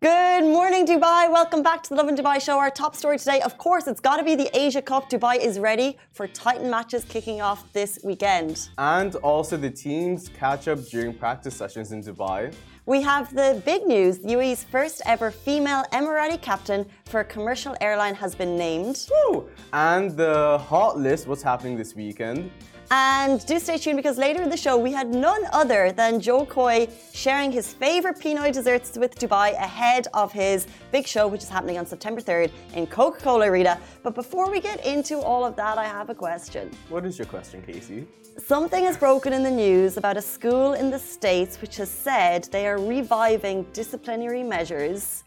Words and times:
Good 0.00 0.44
morning, 0.44 0.86
Dubai. 0.86 1.28
Welcome 1.28 1.64
back 1.64 1.82
to 1.82 1.88
the 1.88 1.96
Lovin 1.96 2.14
Dubai 2.14 2.40
show. 2.40 2.56
Our 2.56 2.70
top 2.70 2.94
story 2.94 3.18
today, 3.18 3.40
of 3.40 3.58
course, 3.58 3.88
it's 3.88 3.98
got 3.98 4.18
to 4.18 4.22
be 4.22 4.36
the 4.36 4.48
Asia 4.56 4.80
Cup. 4.80 5.10
Dubai 5.10 5.44
is 5.44 5.58
ready 5.58 5.98
for 6.12 6.28
Titan 6.28 6.70
matches 6.70 7.04
kicking 7.04 7.40
off 7.40 7.64
this 7.72 7.98
weekend. 8.04 8.68
And 8.78 9.16
also 9.16 9.56
the 9.56 9.70
teams 9.70 10.28
catch 10.28 10.68
up 10.68 10.78
during 10.84 11.14
practice 11.14 11.56
sessions 11.56 11.90
in 11.90 12.04
Dubai. 12.04 12.54
We 12.86 13.02
have 13.02 13.34
the 13.34 13.60
big 13.64 13.88
news. 13.88 14.20
UAE's 14.20 14.62
first 14.62 15.02
ever 15.04 15.32
female 15.32 15.82
Emirati 15.92 16.40
captain 16.40 16.86
for 17.06 17.18
a 17.18 17.24
commercial 17.24 17.74
airline 17.80 18.14
has 18.14 18.36
been 18.36 18.56
named. 18.56 19.08
Woo! 19.10 19.48
And 19.72 20.16
the 20.16 20.58
hot 20.58 20.96
list, 20.96 21.26
what's 21.26 21.42
happening 21.42 21.76
this 21.76 21.96
weekend. 21.96 22.52
And 22.90 23.44
do 23.44 23.58
stay 23.58 23.76
tuned 23.76 23.96
because 23.96 24.16
later 24.16 24.42
in 24.42 24.48
the 24.48 24.56
show 24.56 24.78
we 24.78 24.92
had 24.92 25.08
none 25.08 25.44
other 25.52 25.92
than 25.92 26.20
Jo 26.20 26.46
Koy 26.46 26.88
sharing 27.12 27.52
his 27.52 27.70
favourite 27.74 28.18
Pinoy 28.18 28.50
desserts 28.50 28.96
with 28.96 29.18
Dubai 29.18 29.52
ahead 29.52 30.06
of 30.14 30.32
his 30.32 30.66
big 30.90 31.06
show, 31.06 31.28
which 31.28 31.42
is 31.42 31.50
happening 31.50 31.76
on 31.76 31.84
September 31.84 32.22
3rd 32.22 32.50
in 32.74 32.86
Coca 32.86 33.20
Cola 33.20 33.50
Arena. 33.50 33.78
But 34.02 34.14
before 34.14 34.50
we 34.50 34.60
get 34.60 34.86
into 34.86 35.18
all 35.18 35.44
of 35.44 35.54
that, 35.56 35.76
I 35.76 35.84
have 35.84 36.08
a 36.08 36.14
question. 36.14 36.70
What 36.88 37.04
is 37.04 37.18
your 37.18 37.26
question, 37.26 37.62
Casey? 37.62 38.06
Something 38.38 38.84
has 38.84 38.96
broken 38.96 39.34
in 39.34 39.42
the 39.42 39.50
news 39.50 39.98
about 39.98 40.16
a 40.16 40.22
school 40.22 40.72
in 40.72 40.90
the 40.90 40.98
States 40.98 41.60
which 41.60 41.76
has 41.76 41.90
said 41.90 42.44
they 42.44 42.66
are 42.66 42.78
reviving 42.78 43.64
disciplinary 43.74 44.42
measures, 44.42 45.24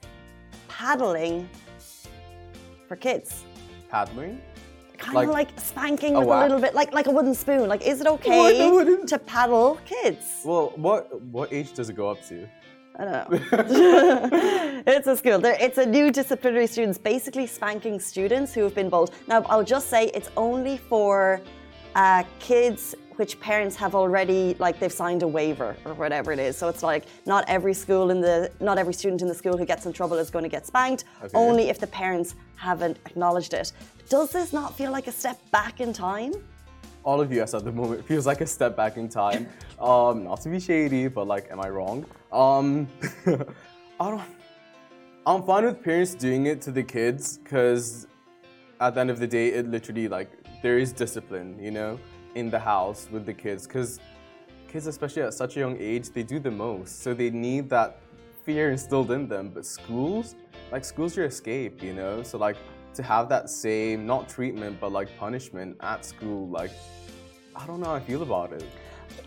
paddling 0.68 1.48
for 2.88 2.96
kids. 2.96 3.44
Paddling? 3.90 4.42
Kind 5.02 5.16
like, 5.16 5.28
of 5.28 5.34
like 5.34 5.60
spanking 5.60 6.14
with 6.14 6.28
a, 6.28 6.32
a, 6.32 6.44
little 6.44 6.60
bit, 6.60 6.74
like 6.74 6.94
like 6.94 7.08
a 7.08 7.12
wooden 7.12 7.36
spoon. 7.36 7.68
Like, 7.68 7.82
is 7.86 8.02
it 8.02 8.08
okay 8.08 9.06
to 9.08 9.20
paddle 9.20 9.80
kids? 9.86 10.42
Well, 10.46 10.74
what 10.76 11.22
what 11.38 11.52
age 11.52 11.74
does 11.74 11.90
it 11.90 11.96
go 11.96 12.10
up 12.10 12.24
to? 12.30 12.48
I 13.00 13.06
don't 13.06 13.32
know. 13.32 14.84
it's 14.88 15.08
a 15.08 15.18
school. 15.18 15.44
it's 15.46 15.78
a 15.78 15.86
new 15.86 16.12
disciplinary 16.12 16.68
students, 16.68 16.98
basically 16.98 17.48
spanking 17.48 18.00
students 18.00 18.54
who 18.54 18.62
have 18.64 18.76
been 18.76 18.90
bold. 18.90 19.12
Now, 19.28 19.44
I'll 19.50 19.64
just 19.64 19.90
say 19.90 20.12
it's 20.14 20.30
only 20.38 20.78
for 20.78 21.42
uh, 21.96 22.24
kids 22.40 22.96
which 23.22 23.40
parents 23.40 23.76
have 23.76 23.94
already 23.94 24.56
like 24.58 24.80
they've 24.80 24.92
signed 24.92 25.22
a 25.22 25.28
waiver 25.28 25.78
or 25.86 25.94
whatever 25.94 26.32
it 26.32 26.40
is. 26.40 26.58
So 26.58 26.70
it's 26.70 26.82
like 26.82 27.04
not 27.28 27.46
every 27.48 27.76
school 27.76 28.10
in 28.10 28.20
the 28.20 28.52
not 28.60 28.80
every 28.80 28.96
student 28.96 29.22
in 29.22 29.28
the 29.28 29.36
school 29.36 29.56
who 29.60 29.64
gets 29.64 29.86
in 29.86 29.94
trouble 29.94 30.18
is 30.18 30.32
going 30.32 30.42
to 30.42 30.50
get 30.50 30.66
spanked. 30.66 31.04
Okay. 31.24 31.30
Only 31.36 31.70
if 31.70 31.78
the 31.78 31.86
parents 31.86 32.34
haven't 32.56 32.98
acknowledged 33.06 33.54
it. 33.54 33.74
Does 34.10 34.32
this 34.32 34.52
not 34.54 34.76
feel 34.76 34.92
like 34.92 35.06
a 35.06 35.12
step 35.12 35.40
back 35.52 35.82
in 35.82 35.94
time? 35.94 36.34
All 37.04 37.22
of 37.22 37.32
US 37.32 37.54
at 37.54 37.64
the 37.64 37.72
moment 37.72 38.04
feels 38.08 38.26
like 38.26 38.42
a 38.42 38.48
step 38.48 38.76
back 38.76 38.98
in 38.98 39.08
time. 39.08 39.48
um, 39.80 40.24
not 40.24 40.42
to 40.42 40.50
be 40.50 40.60
shady, 40.60 41.08
but 41.08 41.28
like, 41.28 41.52
am 41.52 41.62
I 41.62 41.70
wrong? 41.70 42.04
Um, 42.32 42.88
I 44.00 44.10
don't. 44.10 44.22
I'm 45.28 45.44
fine 45.44 45.66
with 45.66 45.84
parents 45.84 46.16
doing 46.16 46.48
it 46.48 46.60
to 46.64 46.72
the 46.72 46.82
kids 46.82 47.38
because 47.38 48.08
at 48.80 48.96
the 48.96 49.02
end 49.02 49.12
of 49.12 49.20
the 49.20 49.28
day, 49.28 49.50
it 49.50 49.68
literally 49.68 50.08
like 50.08 50.32
there 50.64 50.80
is 50.80 50.92
discipline, 50.92 51.60
you 51.60 51.70
know 51.70 52.00
in 52.36 52.50
the 52.50 52.60
house 52.60 53.08
with 53.12 53.26
the 53.26 53.34
kids 53.34 53.68
because 53.68 54.00
kids, 54.68 54.88
especially 54.88 55.22
at 55.22 55.34
such 55.34 55.58
a 55.58 55.60
young 55.60 55.78
age, 55.80 56.10
they 56.10 56.24
do 56.24 56.40
the 56.40 56.52
most. 56.52 57.02
So 57.04 57.14
they 57.14 57.30
need 57.30 57.70
that 57.70 58.00
fear 58.46 58.72
instilled 58.72 59.12
in 59.12 59.28
them. 59.28 59.50
But 59.50 59.66
schools, 59.66 60.36
like 60.72 60.86
schools, 60.86 61.16
your 61.16 61.26
escape, 61.26 61.84
you 61.84 61.94
know. 61.94 62.24
So 62.24 62.38
like 62.38 62.58
to 62.94 63.04
have 63.04 63.30
that 63.30 63.50
same 63.50 64.06
not 64.06 64.28
treatment 64.28 64.80
but 64.80 64.92
like 64.92 65.08
punishment 65.18 65.78
at 65.82 66.06
school, 66.06 66.50
like 66.50 66.72
I 67.56 67.66
don't 67.68 67.80
know 67.80 67.88
how 67.88 67.96
I 67.96 68.00
feel 68.00 68.24
about 68.24 68.54
it. 68.54 68.64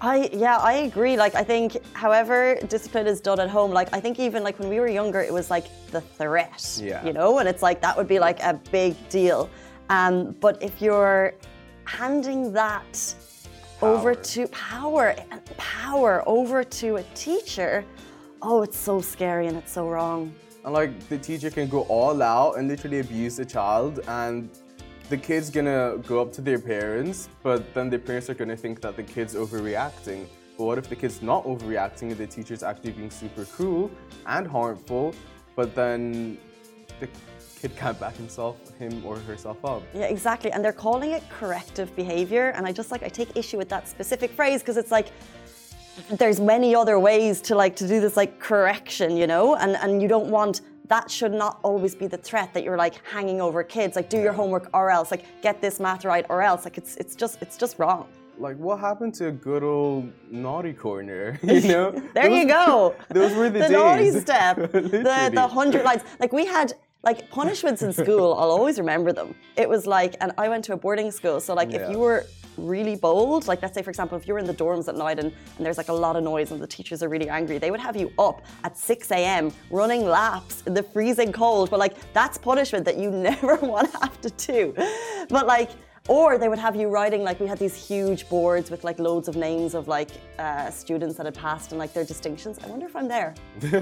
I 0.00 0.30
yeah, 0.32 0.56
I 0.56 0.74
agree. 0.88 1.16
Like 1.16 1.34
I 1.34 1.44
think 1.44 1.76
however 1.92 2.56
discipline 2.68 3.06
is 3.06 3.20
done 3.20 3.38
at 3.40 3.50
home, 3.50 3.70
like 3.70 3.88
I 3.92 4.00
think 4.00 4.18
even 4.18 4.42
like 4.42 4.58
when 4.58 4.68
we 4.68 4.80
were 4.80 4.88
younger 4.88 5.20
it 5.20 5.32
was 5.32 5.50
like 5.50 5.66
the 5.90 6.00
threat. 6.00 6.78
Yeah. 6.80 7.04
You 7.04 7.12
know, 7.12 7.38
and 7.38 7.48
it's 7.48 7.62
like 7.62 7.80
that 7.82 7.96
would 7.96 8.08
be 8.08 8.18
like 8.18 8.40
a 8.40 8.54
big 8.70 8.96
deal. 9.08 9.50
Um, 9.90 10.34
but 10.40 10.62
if 10.62 10.80
you're 10.80 11.34
handing 11.84 12.52
that 12.52 13.14
power. 13.80 13.88
over 13.88 14.14
to 14.14 14.48
power, 14.48 15.14
and 15.30 15.44
power 15.56 16.22
over 16.26 16.64
to 16.64 16.96
a 16.96 17.02
teacher, 17.14 17.84
oh, 18.42 18.62
it's 18.62 18.76
so 18.76 19.00
scary 19.00 19.46
and 19.46 19.56
it's 19.56 19.72
so 19.72 19.88
wrong. 19.88 20.34
And 20.64 20.72
like 20.72 21.08
the 21.08 21.18
teacher 21.18 21.50
can 21.50 21.68
go 21.68 21.82
all 21.82 22.22
out 22.22 22.58
and 22.58 22.68
literally 22.68 23.00
abuse 23.00 23.36
the 23.36 23.44
child, 23.44 24.00
and 24.08 24.48
the 25.10 25.16
kid's 25.18 25.50
gonna 25.50 25.98
go 26.06 26.20
up 26.22 26.32
to 26.32 26.40
their 26.40 26.58
parents, 26.58 27.28
but 27.42 27.74
then 27.74 27.90
the 27.90 27.98
parents 27.98 28.30
are 28.30 28.34
gonna 28.34 28.56
think 28.56 28.80
that 28.80 28.96
the 28.96 29.02
kid's 29.02 29.34
overreacting. 29.34 30.26
But 30.56 30.64
what 30.64 30.78
if 30.78 30.88
the 30.88 30.96
kid's 30.96 31.20
not 31.20 31.44
overreacting 31.44 32.10
and 32.12 32.16
the 32.16 32.26
teacher's 32.26 32.62
actually 32.62 32.92
being 32.92 33.10
super 33.10 33.44
cruel 33.44 33.90
and 34.26 34.46
harmful, 34.46 35.14
but 35.56 35.74
then 35.74 36.38
the 37.00 37.08
kid 37.68 37.76
can't 37.76 37.98
back 37.98 38.14
himself, 38.16 38.56
him 38.78 39.02
or 39.06 39.18
herself 39.20 39.64
up. 39.64 39.82
Yeah, 39.94 40.04
exactly. 40.04 40.52
And 40.52 40.62
they're 40.62 40.80
calling 40.86 41.12
it 41.12 41.22
corrective 41.30 41.94
behavior. 41.96 42.50
And 42.50 42.66
I 42.66 42.72
just 42.72 42.90
like, 42.90 43.02
I 43.02 43.08
take 43.08 43.34
issue 43.36 43.56
with 43.56 43.70
that 43.70 43.88
specific 43.88 44.30
phrase 44.30 44.60
because 44.60 44.76
it's 44.76 44.90
like, 44.90 45.08
there's 46.10 46.40
many 46.40 46.74
other 46.74 46.98
ways 46.98 47.40
to 47.42 47.54
like 47.54 47.74
to 47.76 47.88
do 47.88 48.00
this 48.00 48.16
like 48.16 48.38
correction, 48.38 49.16
you 49.16 49.28
know, 49.28 49.54
and 49.54 49.76
and 49.76 50.02
you 50.02 50.08
don't 50.08 50.28
want 50.28 50.60
that 50.88 51.08
should 51.08 51.32
not 51.32 51.60
always 51.62 51.94
be 51.94 52.08
the 52.08 52.18
threat 52.18 52.52
that 52.52 52.64
you're 52.64 52.76
like 52.76 52.96
hanging 53.06 53.40
over 53.40 53.62
kids. 53.62 53.94
Like 53.94 54.10
do 54.10 54.20
your 54.20 54.32
homework 54.32 54.68
or 54.74 54.90
else, 54.90 55.12
like 55.12 55.24
get 55.40 55.60
this 55.62 55.78
math 55.78 56.04
right 56.04 56.26
or 56.28 56.42
else. 56.42 56.64
Like 56.64 56.78
it's 56.78 56.96
it's 56.96 57.14
just 57.14 57.40
it's 57.40 57.56
just 57.56 57.78
wrong. 57.78 58.08
Like 58.38 58.56
what 58.56 58.80
happened 58.80 59.14
to 59.14 59.28
a 59.28 59.32
good 59.32 59.62
old 59.62 60.12
naughty 60.30 60.72
corner? 60.72 61.38
You 61.44 61.60
know, 61.74 61.90
there 62.14 62.28
those, 62.28 62.38
you 62.38 62.46
go. 62.48 62.96
Those 63.10 63.32
were 63.34 63.48
the, 63.48 63.60
the 63.60 63.68
days. 63.68 63.70
naughty 63.70 64.10
step, 64.10 64.56
the 64.72 65.30
the 65.32 65.48
hundred 65.48 65.84
lines. 65.84 66.02
Like 66.18 66.32
we 66.32 66.44
had 66.44 66.74
like 67.04 67.30
punishments 67.40 67.82
in 67.82 67.92
school, 67.92 68.34
I'll 68.34 68.50
always 68.50 68.78
remember 68.78 69.12
them. 69.12 69.34
It 69.56 69.68
was 69.68 69.86
like, 69.86 70.16
and 70.20 70.32
I 70.38 70.48
went 70.48 70.64
to 70.66 70.72
a 70.72 70.76
boarding 70.76 71.10
school, 71.10 71.40
so 71.40 71.54
like 71.54 71.70
yeah. 71.70 71.82
if 71.82 71.90
you 71.90 71.98
were 71.98 72.26
really 72.56 72.96
bold, 72.96 73.46
like 73.46 73.62
let's 73.62 73.74
say 73.74 73.82
for 73.82 73.90
example, 73.90 74.16
if 74.16 74.26
you 74.26 74.34
were 74.34 74.40
in 74.40 74.46
the 74.46 74.54
dorms 74.54 74.88
at 74.88 74.96
night 74.96 75.18
and, 75.18 75.32
and 75.56 75.66
there's 75.66 75.78
like 75.78 75.88
a 75.88 75.92
lot 75.92 76.16
of 76.16 76.22
noise 76.22 76.50
and 76.52 76.60
the 76.60 76.66
teachers 76.66 77.02
are 77.02 77.08
really 77.08 77.28
angry, 77.28 77.58
they 77.58 77.70
would 77.70 77.80
have 77.80 77.96
you 77.96 78.12
up 78.18 78.42
at 78.62 78.76
6 78.76 79.10
a.m. 79.10 79.52
running 79.70 80.04
laps 80.04 80.62
in 80.66 80.74
the 80.74 80.82
freezing 80.82 81.32
cold. 81.32 81.70
But 81.70 81.78
like 81.78 81.94
that's 82.12 82.38
punishment 82.38 82.84
that 82.84 82.96
you 82.96 83.10
never 83.30 83.56
want 83.56 83.92
to 83.92 83.98
have 83.98 84.20
to 84.22 84.30
do. 84.30 84.74
But 85.28 85.46
like 85.46 85.70
or 86.06 86.36
they 86.36 86.50
would 86.50 86.58
have 86.58 86.76
you 86.76 86.88
writing 86.88 87.22
like 87.22 87.40
we 87.40 87.46
had 87.46 87.58
these 87.58 87.74
huge 87.74 88.28
boards 88.28 88.70
with 88.70 88.84
like 88.84 88.98
loads 88.98 89.26
of 89.26 89.36
names 89.36 89.74
of 89.74 89.88
like 89.88 90.10
uh, 90.38 90.70
students 90.70 91.16
that 91.16 91.24
had 91.24 91.34
passed 91.34 91.72
and 91.72 91.78
like 91.78 91.94
their 91.94 92.04
distinctions. 92.04 92.58
I 92.62 92.66
wonder 92.66 92.84
if 92.84 92.94
I'm 92.94 93.08
there. 93.08 93.34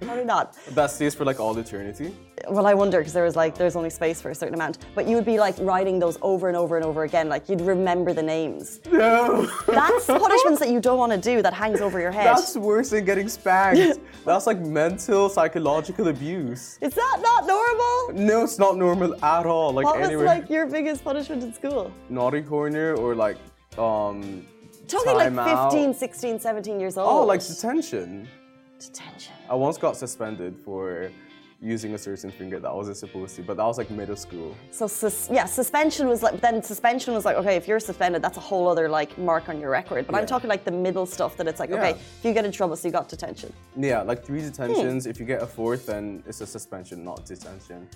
Probably 0.00 0.24
not. 0.24 0.56
That 0.74 0.90
stays 0.90 1.14
for 1.14 1.24
like 1.24 1.40
all 1.40 1.56
eternity. 1.56 2.14
Well, 2.48 2.66
I 2.66 2.74
wonder 2.74 2.98
because 2.98 3.12
there 3.12 3.24
was 3.24 3.36
like 3.36 3.54
there's 3.56 3.76
only 3.76 3.90
space 3.90 4.20
for 4.20 4.30
a 4.30 4.34
certain 4.34 4.54
amount, 4.54 4.78
but 4.94 5.06
you 5.06 5.16
would 5.16 5.24
be 5.24 5.38
like 5.38 5.54
writing 5.60 5.98
those 5.98 6.18
over 6.20 6.48
and 6.48 6.56
over 6.56 6.76
and 6.76 6.84
over 6.84 7.04
again. 7.04 7.28
Like 7.28 7.48
you'd 7.48 7.60
remember 7.60 8.12
the 8.12 8.22
names. 8.22 8.80
No. 8.90 9.46
That's 9.66 10.06
punishments 10.06 10.60
that 10.60 10.70
you 10.70 10.80
don't 10.80 10.98
want 10.98 11.12
to 11.12 11.18
do. 11.18 11.42
That 11.42 11.54
hangs 11.54 11.80
over 11.80 12.00
your 12.00 12.10
head. 12.10 12.26
That's 12.26 12.56
worse 12.56 12.90
than 12.90 13.04
getting 13.04 13.28
spanked. 13.28 14.00
That's 14.24 14.46
like 14.46 14.60
mental 14.60 15.28
psychological 15.28 16.08
abuse. 16.08 16.78
Is 16.80 16.94
that 16.94 17.18
not 17.22 17.46
normal? 17.46 18.26
No, 18.26 18.44
it's 18.44 18.58
not 18.58 18.76
normal 18.76 19.14
at 19.24 19.46
all. 19.46 19.72
Like 19.72 19.86
what 19.86 20.00
anywhere. 20.00 20.18
was 20.18 20.26
like 20.26 20.50
your 20.50 20.66
biggest 20.66 21.04
punishment 21.04 21.42
in 21.42 21.52
school? 21.54 21.92
Naughty 22.08 22.42
corner 22.42 22.94
or 22.94 23.14
like 23.14 23.36
um. 23.78 24.46
Talking 24.86 25.14
like 25.14 25.32
15, 25.72 25.88
out. 25.88 25.96
16, 25.96 26.40
17 26.40 26.78
years 26.78 26.98
old. 26.98 27.08
Oh, 27.08 27.24
like 27.24 27.44
detention. 27.44 28.28
Detention. 28.86 29.32
I 29.48 29.54
once 29.54 29.78
got 29.78 29.96
suspended 29.96 30.56
for 30.64 31.10
using 31.60 31.94
a 31.94 31.98
certain 31.98 32.30
finger 32.30 32.60
that 32.60 32.68
I 32.68 32.74
wasn't 32.74 32.98
supposed 32.98 33.34
to, 33.36 33.42
but 33.42 33.56
that 33.56 33.64
was 33.64 33.78
like 33.78 33.90
middle 33.90 34.16
school. 34.16 34.54
So 34.70 34.86
sus- 34.86 35.30
yeah, 35.32 35.46
suspension 35.46 36.06
was 36.08 36.22
like 36.22 36.40
then 36.40 36.62
suspension 36.62 37.14
was 37.14 37.24
like 37.24 37.36
okay, 37.36 37.56
if 37.56 37.66
you're 37.66 37.80
suspended, 37.80 38.20
that's 38.20 38.36
a 38.36 38.40
whole 38.40 38.68
other 38.68 38.88
like 38.88 39.16
mark 39.16 39.48
on 39.48 39.58
your 39.60 39.70
record. 39.70 40.06
But 40.06 40.14
yeah. 40.14 40.20
I'm 40.20 40.26
talking 40.26 40.50
like 40.50 40.64
the 40.64 40.70
middle 40.70 41.06
stuff 41.06 41.36
that 41.38 41.46
it's 41.48 41.60
like 41.60 41.70
yeah. 41.70 41.76
okay, 41.76 41.90
if 41.92 42.24
you 42.24 42.34
get 42.34 42.44
in 42.44 42.52
trouble, 42.52 42.76
so 42.76 42.86
you 42.86 42.92
got 42.92 43.08
detention. 43.08 43.52
Yeah, 43.76 44.02
like 44.02 44.24
three 44.24 44.42
detentions. 44.42 45.04
Hmm. 45.04 45.10
If 45.10 45.18
you 45.18 45.24
get 45.24 45.42
a 45.42 45.46
fourth, 45.46 45.86
then 45.86 46.22
it's 46.26 46.40
a 46.42 46.46
suspension, 46.46 47.04
not 47.04 47.24
detention. 47.24 47.88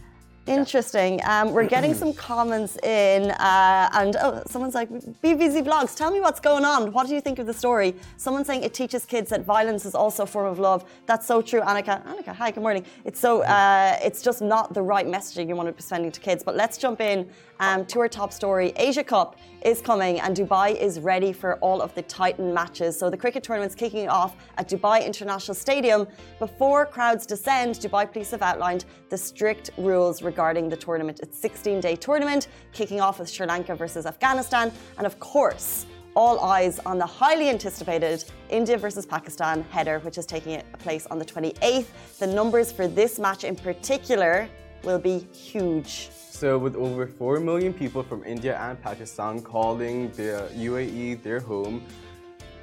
Interesting. 0.48 1.20
Um, 1.24 1.52
we're 1.52 1.66
getting 1.68 1.92
some 1.92 2.14
comments 2.28 2.78
in, 2.78 3.30
uh, 3.32 3.90
and 3.92 4.16
oh, 4.16 4.42
someone's 4.46 4.74
like, 4.74 4.88
BBC 4.90 5.62
Vlogs, 5.62 5.94
tell 5.94 6.10
me 6.10 6.20
what's 6.20 6.40
going 6.40 6.64
on. 6.64 6.90
What 6.92 7.06
do 7.06 7.14
you 7.14 7.20
think 7.20 7.38
of 7.38 7.46
the 7.46 7.52
story? 7.52 7.94
Someone 8.16 8.46
saying 8.46 8.62
it 8.62 8.72
teaches 8.72 9.04
kids 9.04 9.28
that 9.28 9.44
violence 9.44 9.84
is 9.84 9.94
also 9.94 10.22
a 10.22 10.26
form 10.26 10.46
of 10.46 10.58
love. 10.58 10.90
That's 11.04 11.26
so 11.26 11.42
true, 11.42 11.60
Annika. 11.60 12.02
Annika, 12.06 12.34
hi, 12.34 12.50
good 12.50 12.62
morning. 12.62 12.86
It's 13.04 13.20
so, 13.20 13.42
uh, 13.42 13.98
it's 14.02 14.22
just 14.22 14.40
not 14.40 14.72
the 14.72 14.80
right 14.80 15.06
messaging 15.06 15.48
you 15.48 15.54
want 15.54 15.68
to 15.68 15.72
be 15.72 15.82
sending 15.82 16.10
to 16.10 16.20
kids. 16.20 16.42
But 16.42 16.56
let's 16.56 16.78
jump 16.78 17.02
in 17.02 17.28
um, 17.60 17.84
to 17.86 18.00
our 18.00 18.08
top 18.08 18.32
story. 18.32 18.72
Asia 18.76 19.04
Cup 19.04 19.36
is 19.62 19.80
coming, 19.80 20.20
and 20.20 20.36
Dubai 20.36 20.74
is 20.80 21.00
ready 21.00 21.32
for 21.32 21.56
all 21.56 21.80
of 21.82 21.94
the 21.94 22.02
Titan 22.02 22.54
matches. 22.54 22.98
So 22.98 23.10
the 23.10 23.16
cricket 23.16 23.42
tournament's 23.42 23.74
kicking 23.74 24.08
off 24.08 24.36
at 24.56 24.68
Dubai 24.68 25.04
International 25.04 25.54
Stadium. 25.54 26.06
Before 26.38 26.86
crowds 26.86 27.26
descend, 27.26 27.76
Dubai 27.76 28.10
police 28.10 28.30
have 28.30 28.42
outlined 28.42 28.84
the 29.08 29.18
strict 29.18 29.70
rules 29.76 30.22
regarding 30.22 30.68
the 30.68 30.76
tournament. 30.76 31.20
It's 31.22 31.44
a 31.44 31.48
16-day 31.48 31.96
tournament, 31.96 32.48
kicking 32.72 33.00
off 33.00 33.18
with 33.18 33.28
Sri 33.28 33.46
Lanka 33.46 33.74
versus 33.74 34.06
Afghanistan, 34.06 34.72
and 34.96 35.06
of 35.06 35.18
course 35.18 35.86
all 36.14 36.40
eyes 36.40 36.80
on 36.80 36.98
the 36.98 37.06
highly 37.06 37.48
anticipated 37.48 38.24
India 38.48 38.76
versus 38.76 39.06
Pakistan 39.06 39.64
header, 39.70 40.00
which 40.00 40.18
is 40.18 40.26
taking 40.26 40.60
place 40.78 41.06
on 41.12 41.18
the 41.18 41.24
28th. 41.24 41.86
The 42.18 42.26
numbers 42.26 42.72
for 42.72 42.88
this 42.88 43.20
match 43.20 43.44
in 43.44 43.54
particular 43.54 44.48
will 44.82 44.98
be 44.98 45.18
huge. 45.32 46.10
So, 46.12 46.56
with 46.58 46.76
over 46.76 47.06
4 47.06 47.40
million 47.40 47.72
people 47.72 48.02
from 48.02 48.22
India 48.24 48.56
and 48.58 48.80
Pakistan 48.80 49.42
calling 49.42 50.10
the 50.12 50.48
UAE 50.54 51.22
their 51.22 51.40
home, 51.40 51.82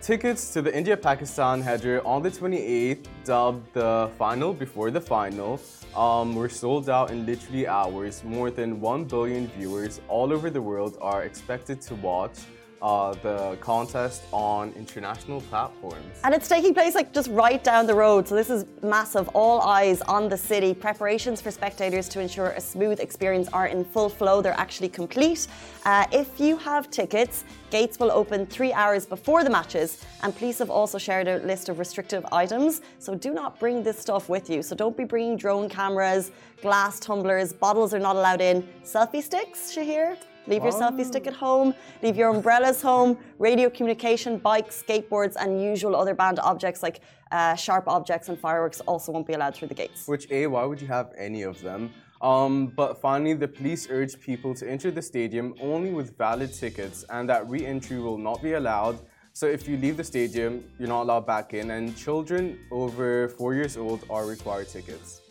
tickets 0.02 0.54
to 0.54 0.62
the 0.62 0.74
India 0.74 0.96
Pakistan 0.96 1.62
header 1.62 2.02
on 2.06 2.22
the 2.22 2.30
28th, 2.30 3.06
dubbed 3.26 3.74
the 3.74 4.10
final 4.18 4.54
before 4.54 4.92
the 4.92 5.02
final, 5.02 5.60
um, 5.96 6.36
were 6.36 6.48
sold 6.48 6.90
out 6.90 7.12
in 7.12 7.26
literally 7.26 7.68
hours. 7.68 8.24
More 8.24 8.50
than 8.50 8.80
1 8.80 9.06
billion 9.06 9.48
viewers 9.48 10.00
all 10.08 10.32
over 10.32 10.50
the 10.50 10.62
world 10.62 10.98
are 11.02 11.24
expected 11.24 11.82
to 11.82 11.96
watch 11.96 12.38
uh, 12.82 13.14
the 13.16 13.58
contest 13.62 14.24
on 14.32 14.74
international 14.74 15.42
platforms. 15.42 16.20
And 16.24 16.34
it's 16.34 16.48
taking 16.48 16.74
place 16.74 16.96
like 16.96 17.14
just 17.14 17.30
right 17.30 17.64
down 17.64 17.88
the 17.88 17.96
road. 17.96 18.28
So 18.28 18.36
this 18.36 18.50
is 18.50 18.66
massive. 18.84 19.28
All 19.30 19.62
eyes 19.62 20.02
on 20.02 20.30
the 20.30 20.38
city. 20.38 20.74
Preparations 20.74 21.42
for 21.42 21.52
spectators 21.52 22.08
to 22.10 22.20
ensure 22.20 22.50
a 22.52 22.62
smooth 22.62 23.00
experience 23.00 23.48
are 23.50 23.68
in 23.68 23.84
full 23.86 24.10
flow. 24.10 24.42
They're 24.42 24.60
actually 24.60 24.90
complete. 24.90 25.48
Uh, 25.86 26.06
if 26.12 26.40
you 26.40 26.58
have 26.58 26.90
tickets, 26.90 27.44
gates 27.70 28.00
will 28.00 28.12
open 28.12 28.46
three 28.46 28.74
hours 28.74 29.06
before 29.06 29.44
the 29.44 29.50
matches. 29.50 30.04
And 30.24 30.36
police 30.36 30.60
have 30.60 30.70
also 30.70 30.98
shared 30.98 31.28
a 31.28 31.38
list 31.40 31.70
of 31.70 31.80
restrictive 31.80 32.26
items. 32.32 32.82
So 33.00 33.16
do 33.16 33.34
not 33.34 33.60
bring 33.60 33.84
this 33.84 33.98
stuff 33.98 34.30
with 34.30 34.50
you. 34.50 34.62
So 34.62 34.76
don't 34.76 34.98
be 34.98 35.04
bringing 35.04 35.38
drone 35.38 35.70
cameras, 35.70 36.32
glass 36.62 37.00
tumblers. 37.00 37.54
Bottles 37.54 37.94
are 37.94 38.00
not 38.00 38.16
allowed 38.16 38.42
in. 38.42 38.68
Selfie 38.84 39.24
sticks, 39.24 39.76
Shahir? 39.76 40.18
Leave 40.48 40.64
your 40.64 40.72
selfie 40.72 41.06
stick 41.06 41.26
at 41.28 41.34
home, 41.34 41.74
leave 42.04 42.16
your 42.16 42.30
umbrellas 42.30 42.82
home, 42.82 43.18
radio 43.40 43.70
communication, 43.70 44.38
bikes, 44.38 44.84
skateboards, 44.88 45.36
and 45.36 45.62
usual 45.62 45.96
other 45.96 46.14
banned 46.14 46.40
objects 46.40 46.84
like 46.84 47.02
uh, 47.32 47.56
sharp 47.56 47.88
objects 47.88 48.30
and 48.30 48.40
fireworks 48.40 48.80
also 48.82 49.12
won't 49.12 49.26
be 49.26 49.34
allowed 49.34 49.56
through 49.56 49.68
the 49.68 49.74
gates. 49.74 50.08
Which, 50.08 50.30
A, 50.32 50.48
why 50.48 50.64
would 50.66 50.80
you 50.80 50.88
have 50.88 51.14
any 51.18 51.42
of 51.42 51.62
them? 51.62 51.92
Um, 52.22 52.68
but 52.68 53.02
finally, 53.02 53.34
the 53.34 53.48
police 53.48 53.88
urge 53.90 54.20
people 54.20 54.54
to 54.56 54.70
enter 54.70 54.90
the 54.92 55.02
stadium 55.02 55.54
only 55.60 55.92
with 55.92 56.18
valid 56.18 56.54
tickets 56.54 57.06
and 57.10 57.28
that 57.30 57.50
re 57.50 57.66
entry 57.66 58.00
will 58.00 58.18
not 58.18 58.42
be 58.42 58.54
allowed. 58.54 59.00
So 59.34 59.48
if 59.48 59.68
you 59.68 59.76
leave 59.78 59.98
the 59.98 60.04
stadium, 60.04 60.64
you're 60.80 60.88
not 60.88 61.04
allowed 61.04 61.28
back 61.28 61.54
in, 61.54 61.72
and 61.72 61.96
children 61.98 62.58
over 62.72 63.28
four 63.30 63.54
years 63.54 63.76
old 63.76 64.06
are 64.10 64.26
required 64.26 64.70
tickets. 64.70 65.22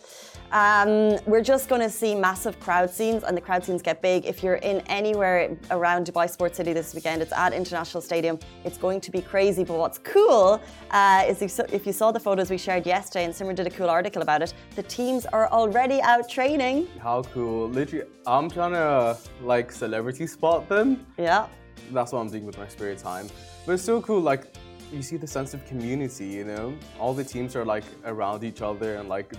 Um, 0.55 1.19
we're 1.27 1.43
just 1.43 1.69
going 1.69 1.81
to 1.81 1.91
see 1.91 2.15
massive 2.15 2.61
crowd 2.61 2.89
scenes, 2.89 3.25
and 3.25 3.37
the 3.37 3.41
crowd 3.41 3.65
scenes 3.65 3.83
get 3.83 4.01
big. 4.01 4.25
If 4.25 4.41
you're 4.45 4.61
in 4.71 4.83
anywhere 4.83 5.57
around 5.73 6.07
Dubai 6.07 6.31
Sports 6.31 6.57
City 6.59 6.73
this 6.73 6.95
weekend, 6.95 7.23
it's 7.23 7.33
at 7.33 7.53
International 7.53 8.01
Stadium. 8.01 8.39
It's 8.65 8.79
going 8.79 9.01
to 9.01 9.11
be 9.11 9.21
crazy. 9.21 9.65
But 9.65 9.79
what's 9.79 9.99
cool 9.99 10.63
uh, 10.93 11.25
is 11.27 11.43
if 11.43 11.85
you 11.85 11.93
saw 11.93 12.13
the 12.13 12.21
photos 12.21 12.51
we 12.51 12.59
shared 12.59 12.87
yesterday, 12.87 13.25
and 13.25 13.35
Simran 13.35 13.57
did 13.57 13.67
a 13.67 13.71
cool 13.71 13.91
article 13.91 14.23
about 14.23 14.43
it, 14.43 14.55
the 14.77 14.85
teams 14.85 15.27
are 15.27 15.49
already 15.51 16.01
out 16.03 16.29
training. 16.29 16.87
How 17.01 17.23
cool! 17.23 17.69
Literally, 17.69 18.07
I'm 18.25 18.49
trying 18.49 18.75
to 18.75 19.19
like 19.43 19.73
celebrity 19.73 20.29
spot 20.29 20.69
them. 20.69 21.05
Yeah. 21.19 21.49
That's 21.91 22.13
what 22.13 22.21
I'm 22.21 22.31
doing 22.31 22.47
with 22.47 22.59
my 22.59 22.69
spare 22.69 22.95
time. 22.95 23.27
But 23.67 23.73
it's 23.73 23.83
so 23.83 24.01
cool, 24.03 24.21
like 24.21 24.55
you 24.93 25.03
see 25.03 25.17
the 25.17 25.27
sense 25.27 25.53
of 25.53 25.67
community, 25.67 26.27
you 26.27 26.45
know? 26.45 26.73
All 27.01 27.13
the 27.13 27.25
teams 27.25 27.57
are 27.57 27.65
like 27.65 27.83
around 28.05 28.45
each 28.45 28.63
other 28.63 28.95
and 28.97 29.09
like 29.09 29.33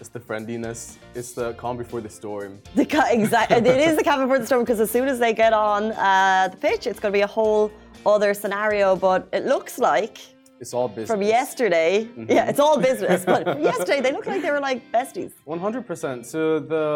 it's 0.00 0.08
the 0.08 0.20
friendliness. 0.20 0.98
It's 1.14 1.32
the 1.32 1.54
calm 1.54 1.76
before 1.76 2.00
the 2.00 2.08
storm. 2.08 2.60
The 2.74 2.86
exactly. 3.10 3.56
it 3.56 3.88
is 3.88 3.96
the 3.96 4.04
calm 4.04 4.20
before 4.20 4.38
the 4.38 4.46
storm 4.46 4.62
because 4.62 4.80
as 4.80 4.90
soon 4.90 5.08
as 5.08 5.18
they 5.18 5.32
get 5.32 5.52
on 5.52 5.92
uh, 5.92 6.48
the 6.50 6.56
pitch, 6.56 6.86
it's 6.86 7.00
going 7.00 7.12
to 7.12 7.16
be 7.16 7.22
a 7.22 7.26
whole 7.26 7.70
other 8.06 8.34
scenario. 8.34 8.94
But 8.94 9.28
it 9.32 9.44
looks 9.44 9.78
like 9.78 10.18
it's 10.60 10.74
all 10.74 10.88
business. 10.88 11.10
From 11.10 11.22
yesterday, 11.22 12.04
mm 12.04 12.10
-hmm. 12.14 12.30
yeah, 12.34 12.50
it's 12.50 12.60
all 12.60 12.78
business. 12.90 13.24
but 13.24 13.42
yesterday, 13.70 14.00
they 14.00 14.12
looked 14.12 14.28
like 14.32 14.42
they 14.46 14.50
were 14.56 14.66
like 14.70 14.80
besties. 14.92 15.32
100%. 15.46 16.26
So 16.26 16.40
the 16.74 16.88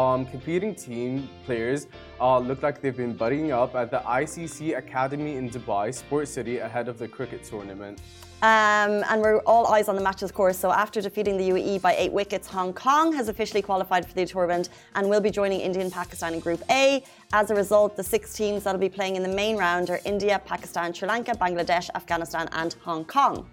um, 0.00 0.20
competing 0.34 0.74
team 0.86 1.28
players 1.46 1.80
uh, 2.20 2.38
look 2.48 2.62
like 2.62 2.80
they've 2.80 3.00
been 3.04 3.16
buddying 3.22 3.50
up 3.62 3.74
at 3.74 3.88
the 3.90 4.00
ICC 4.20 4.58
Academy 4.84 5.32
in 5.40 5.44
Dubai, 5.50 5.92
Sports 5.92 6.30
City, 6.36 6.56
ahead 6.68 6.88
of 6.88 6.96
the 7.02 7.08
cricket 7.16 7.40
tournament. 7.50 7.96
Um, 8.42 9.02
and 9.08 9.22
we're 9.22 9.38
all 9.40 9.66
eyes 9.68 9.88
on 9.88 9.96
the 9.96 10.02
matches 10.02 10.24
of 10.24 10.34
course. 10.34 10.58
So 10.58 10.70
after 10.70 11.00
defeating 11.00 11.38
the 11.38 11.48
UAE 11.48 11.80
by 11.80 11.94
eight 11.96 12.12
wickets, 12.12 12.46
Hong 12.46 12.74
Kong 12.74 13.10
has 13.14 13.30
officially 13.30 13.62
qualified 13.62 14.06
for 14.06 14.12
the 14.12 14.26
tournament 14.26 14.68
and 14.94 15.08
will 15.08 15.22
be 15.22 15.30
joining 15.30 15.60
India 15.60 15.82
and 15.82 15.90
Pakistan 15.90 16.34
in 16.34 16.40
Group 16.40 16.62
A. 16.70 17.02
As 17.32 17.50
a 17.50 17.54
result, 17.54 17.96
the 17.96 18.02
six 18.02 18.34
teams 18.34 18.64
that'll 18.64 18.78
be 18.78 18.90
playing 18.90 19.16
in 19.16 19.22
the 19.22 19.34
main 19.34 19.56
round 19.56 19.88
are 19.88 20.00
India, 20.04 20.38
Pakistan, 20.44 20.92
Sri 20.92 21.08
Lanka, 21.08 21.32
Bangladesh, 21.32 21.88
Afghanistan, 21.94 22.46
and 22.52 22.74
Hong 22.84 23.06
Kong. 23.06 23.48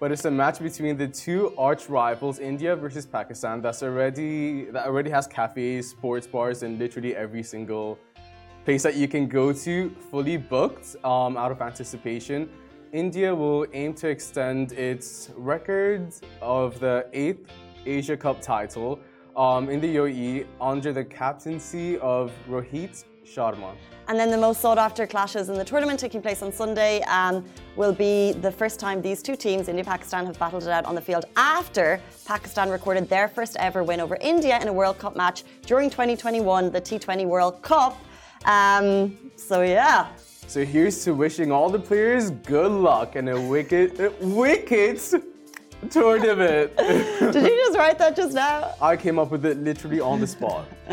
But 0.00 0.10
it's 0.10 0.24
a 0.24 0.30
match 0.32 0.58
between 0.58 0.96
the 0.96 1.06
two 1.06 1.54
arch 1.56 1.88
rivals, 1.88 2.40
India 2.40 2.74
versus 2.74 3.06
Pakistan, 3.06 3.62
that's 3.62 3.84
already 3.84 4.64
that 4.72 4.86
already 4.86 5.10
has 5.10 5.28
cafes, 5.28 5.90
sports 5.90 6.26
bars, 6.26 6.64
and 6.64 6.80
literally 6.80 7.14
every 7.14 7.44
single 7.44 8.00
place 8.64 8.82
that 8.82 8.96
you 8.96 9.06
can 9.06 9.28
go 9.28 9.52
to 9.52 9.90
fully 10.10 10.36
booked 10.36 10.96
um, 11.04 11.36
out 11.36 11.52
of 11.52 11.62
anticipation. 11.62 12.50
India 12.94 13.34
will 13.34 13.66
aim 13.72 13.92
to 13.92 14.08
extend 14.08 14.70
its 14.70 15.30
record 15.36 16.14
of 16.40 16.78
the 16.78 17.04
eighth 17.12 17.50
Asia 17.84 18.16
Cup 18.16 18.40
title 18.40 19.00
um, 19.36 19.68
in 19.68 19.80
the 19.80 19.96
UAE 19.96 20.46
under 20.60 20.92
the 20.92 21.04
captaincy 21.04 21.98
of 21.98 22.30
Rohit 22.48 23.02
Sharma. 23.26 23.74
And 24.06 24.16
then 24.16 24.30
the 24.30 24.38
most 24.38 24.60
sought 24.60 24.78
after 24.78 25.08
clashes 25.08 25.48
in 25.48 25.56
the 25.56 25.64
tournament 25.64 25.98
taking 25.98 26.22
place 26.22 26.40
on 26.40 26.52
Sunday 26.52 27.02
um, 27.08 27.44
will 27.74 27.92
be 27.92 28.30
the 28.30 28.52
first 28.52 28.78
time 28.78 29.02
these 29.02 29.24
two 29.24 29.34
teams, 29.34 29.66
India 29.66 29.84
Pakistan, 29.84 30.24
have 30.26 30.38
battled 30.38 30.62
it 30.62 30.68
out 30.68 30.84
on 30.84 30.94
the 30.94 31.00
field 31.00 31.24
after 31.34 32.00
Pakistan 32.26 32.70
recorded 32.70 33.08
their 33.08 33.26
first 33.26 33.56
ever 33.56 33.82
win 33.82 33.98
over 33.98 34.16
India 34.20 34.56
in 34.62 34.68
a 34.68 34.72
World 34.72 35.00
Cup 35.00 35.16
match 35.16 35.42
during 35.66 35.90
2021, 35.90 36.70
the 36.70 36.80
T20 36.80 37.26
World 37.26 37.60
Cup. 37.60 37.98
Um, 38.44 39.32
so, 39.34 39.62
yeah, 39.62 40.10
so 40.46 40.64
here's 40.64 41.02
to 41.04 41.14
wishing 41.14 41.50
all 41.50 41.68
the 41.68 41.78
players 41.78 42.30
good 42.30 42.70
luck 42.70 43.16
and 43.16 43.28
a 43.28 43.40
wicked, 43.40 44.00
uh, 44.00 44.10
wickets 44.20 45.14
tournament. 45.90 46.76
Did 46.78 47.34
you 47.34 47.56
just 47.66 47.78
write 47.78 47.98
that 47.98 48.16
just 48.16 48.34
now? 48.34 48.72
I 48.80 48.96
came 48.96 49.18
up 49.18 49.30
with 49.30 49.44
it 49.44 49.58
literally 49.58 50.00
on 50.00 50.20
the 50.20 50.26
spot. 50.26 50.66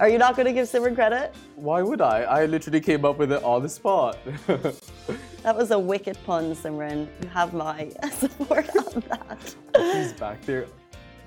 Are 0.00 0.08
you 0.08 0.18
not 0.18 0.36
going 0.36 0.46
to 0.46 0.52
give 0.52 0.68
Simran 0.68 0.94
credit? 0.94 1.34
Why 1.54 1.82
would 1.82 2.00
I? 2.00 2.22
I 2.22 2.46
literally 2.46 2.80
came 2.80 3.04
up 3.04 3.18
with 3.18 3.32
it 3.32 3.42
on 3.42 3.62
the 3.62 3.68
spot. 3.68 4.18
that 4.46 5.56
was 5.56 5.70
a 5.70 5.78
wicked 5.78 6.18
pun, 6.24 6.54
Simran. 6.54 7.08
You 7.22 7.28
have 7.28 7.52
my 7.52 7.90
support 8.12 8.68
on 8.76 9.02
that. 9.08 9.54
He's 9.94 10.12
back 10.12 10.42
there 10.42 10.66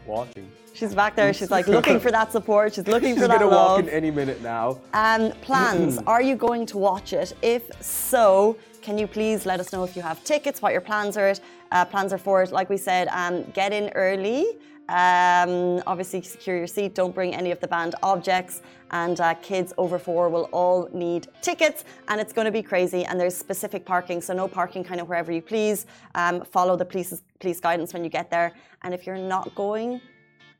watching. 0.05 0.49
She's 0.73 0.95
back 0.95 1.15
there. 1.15 1.33
She's 1.33 1.51
like 1.51 1.67
looking 1.67 1.99
for 1.99 2.11
that 2.11 2.31
support. 2.31 2.73
She's 2.75 2.87
looking 2.87 3.15
She's 3.15 3.21
for 3.23 3.27
that 3.27 3.41
love. 3.41 3.41
She's 3.41 3.49
gonna 3.49 3.67
walk 3.67 3.79
in 3.81 3.89
any 3.89 4.11
minute 4.11 4.41
now. 4.41 4.79
Um, 4.93 5.31
plans. 5.41 5.97
Are 6.07 6.21
you 6.21 6.35
going 6.35 6.65
to 6.67 6.77
watch 6.77 7.11
it? 7.11 7.33
If 7.41 7.69
so, 7.83 8.55
can 8.81 8.97
you 8.97 9.07
please 9.07 9.45
let 9.45 9.59
us 9.59 9.73
know 9.73 9.83
if 9.83 9.95
you 9.95 10.01
have 10.01 10.23
tickets, 10.23 10.61
what 10.61 10.71
your 10.71 10.81
plans 10.81 11.17
are, 11.17 11.33
uh, 11.71 11.85
plans 11.85 12.13
are 12.13 12.17
for 12.17 12.41
it. 12.43 12.51
Like 12.51 12.69
we 12.69 12.77
said, 12.77 13.07
um, 13.09 13.43
get 13.51 13.73
in 13.73 13.89
early. 13.89 14.57
Um, 14.87 15.83
obviously, 15.85 16.21
secure 16.23 16.57
your 16.57 16.65
seat. 16.65 16.95
Don't 16.95 17.13
bring 17.13 17.35
any 17.35 17.51
of 17.51 17.59
the 17.59 17.67
banned 17.67 17.95
objects. 18.01 18.61
And 18.91 19.19
uh, 19.21 19.35
kids 19.35 19.71
over 19.77 19.99
four 19.99 20.29
will 20.29 20.49
all 20.51 20.89
need 20.91 21.27
tickets. 21.41 21.83
And 22.07 22.19
it's 22.19 22.33
going 22.33 22.45
to 22.45 22.51
be 22.51 22.63
crazy. 22.63 23.05
And 23.05 23.19
there's 23.19 23.37
specific 23.37 23.85
parking, 23.85 24.19
so 24.19 24.33
no 24.33 24.47
parking 24.47 24.83
kind 24.83 24.99
of 24.99 25.07
wherever 25.07 25.31
you 25.31 25.43
please. 25.43 25.85
Um, 26.15 26.43
follow 26.43 26.75
the 26.75 26.85
police 26.85 27.21
police 27.39 27.59
guidance 27.59 27.93
when 27.93 28.03
you 28.03 28.09
get 28.09 28.29
there. 28.29 28.53
And 28.83 28.93
if 28.93 29.05
you're 29.05 29.17
not 29.17 29.53
going, 29.55 30.01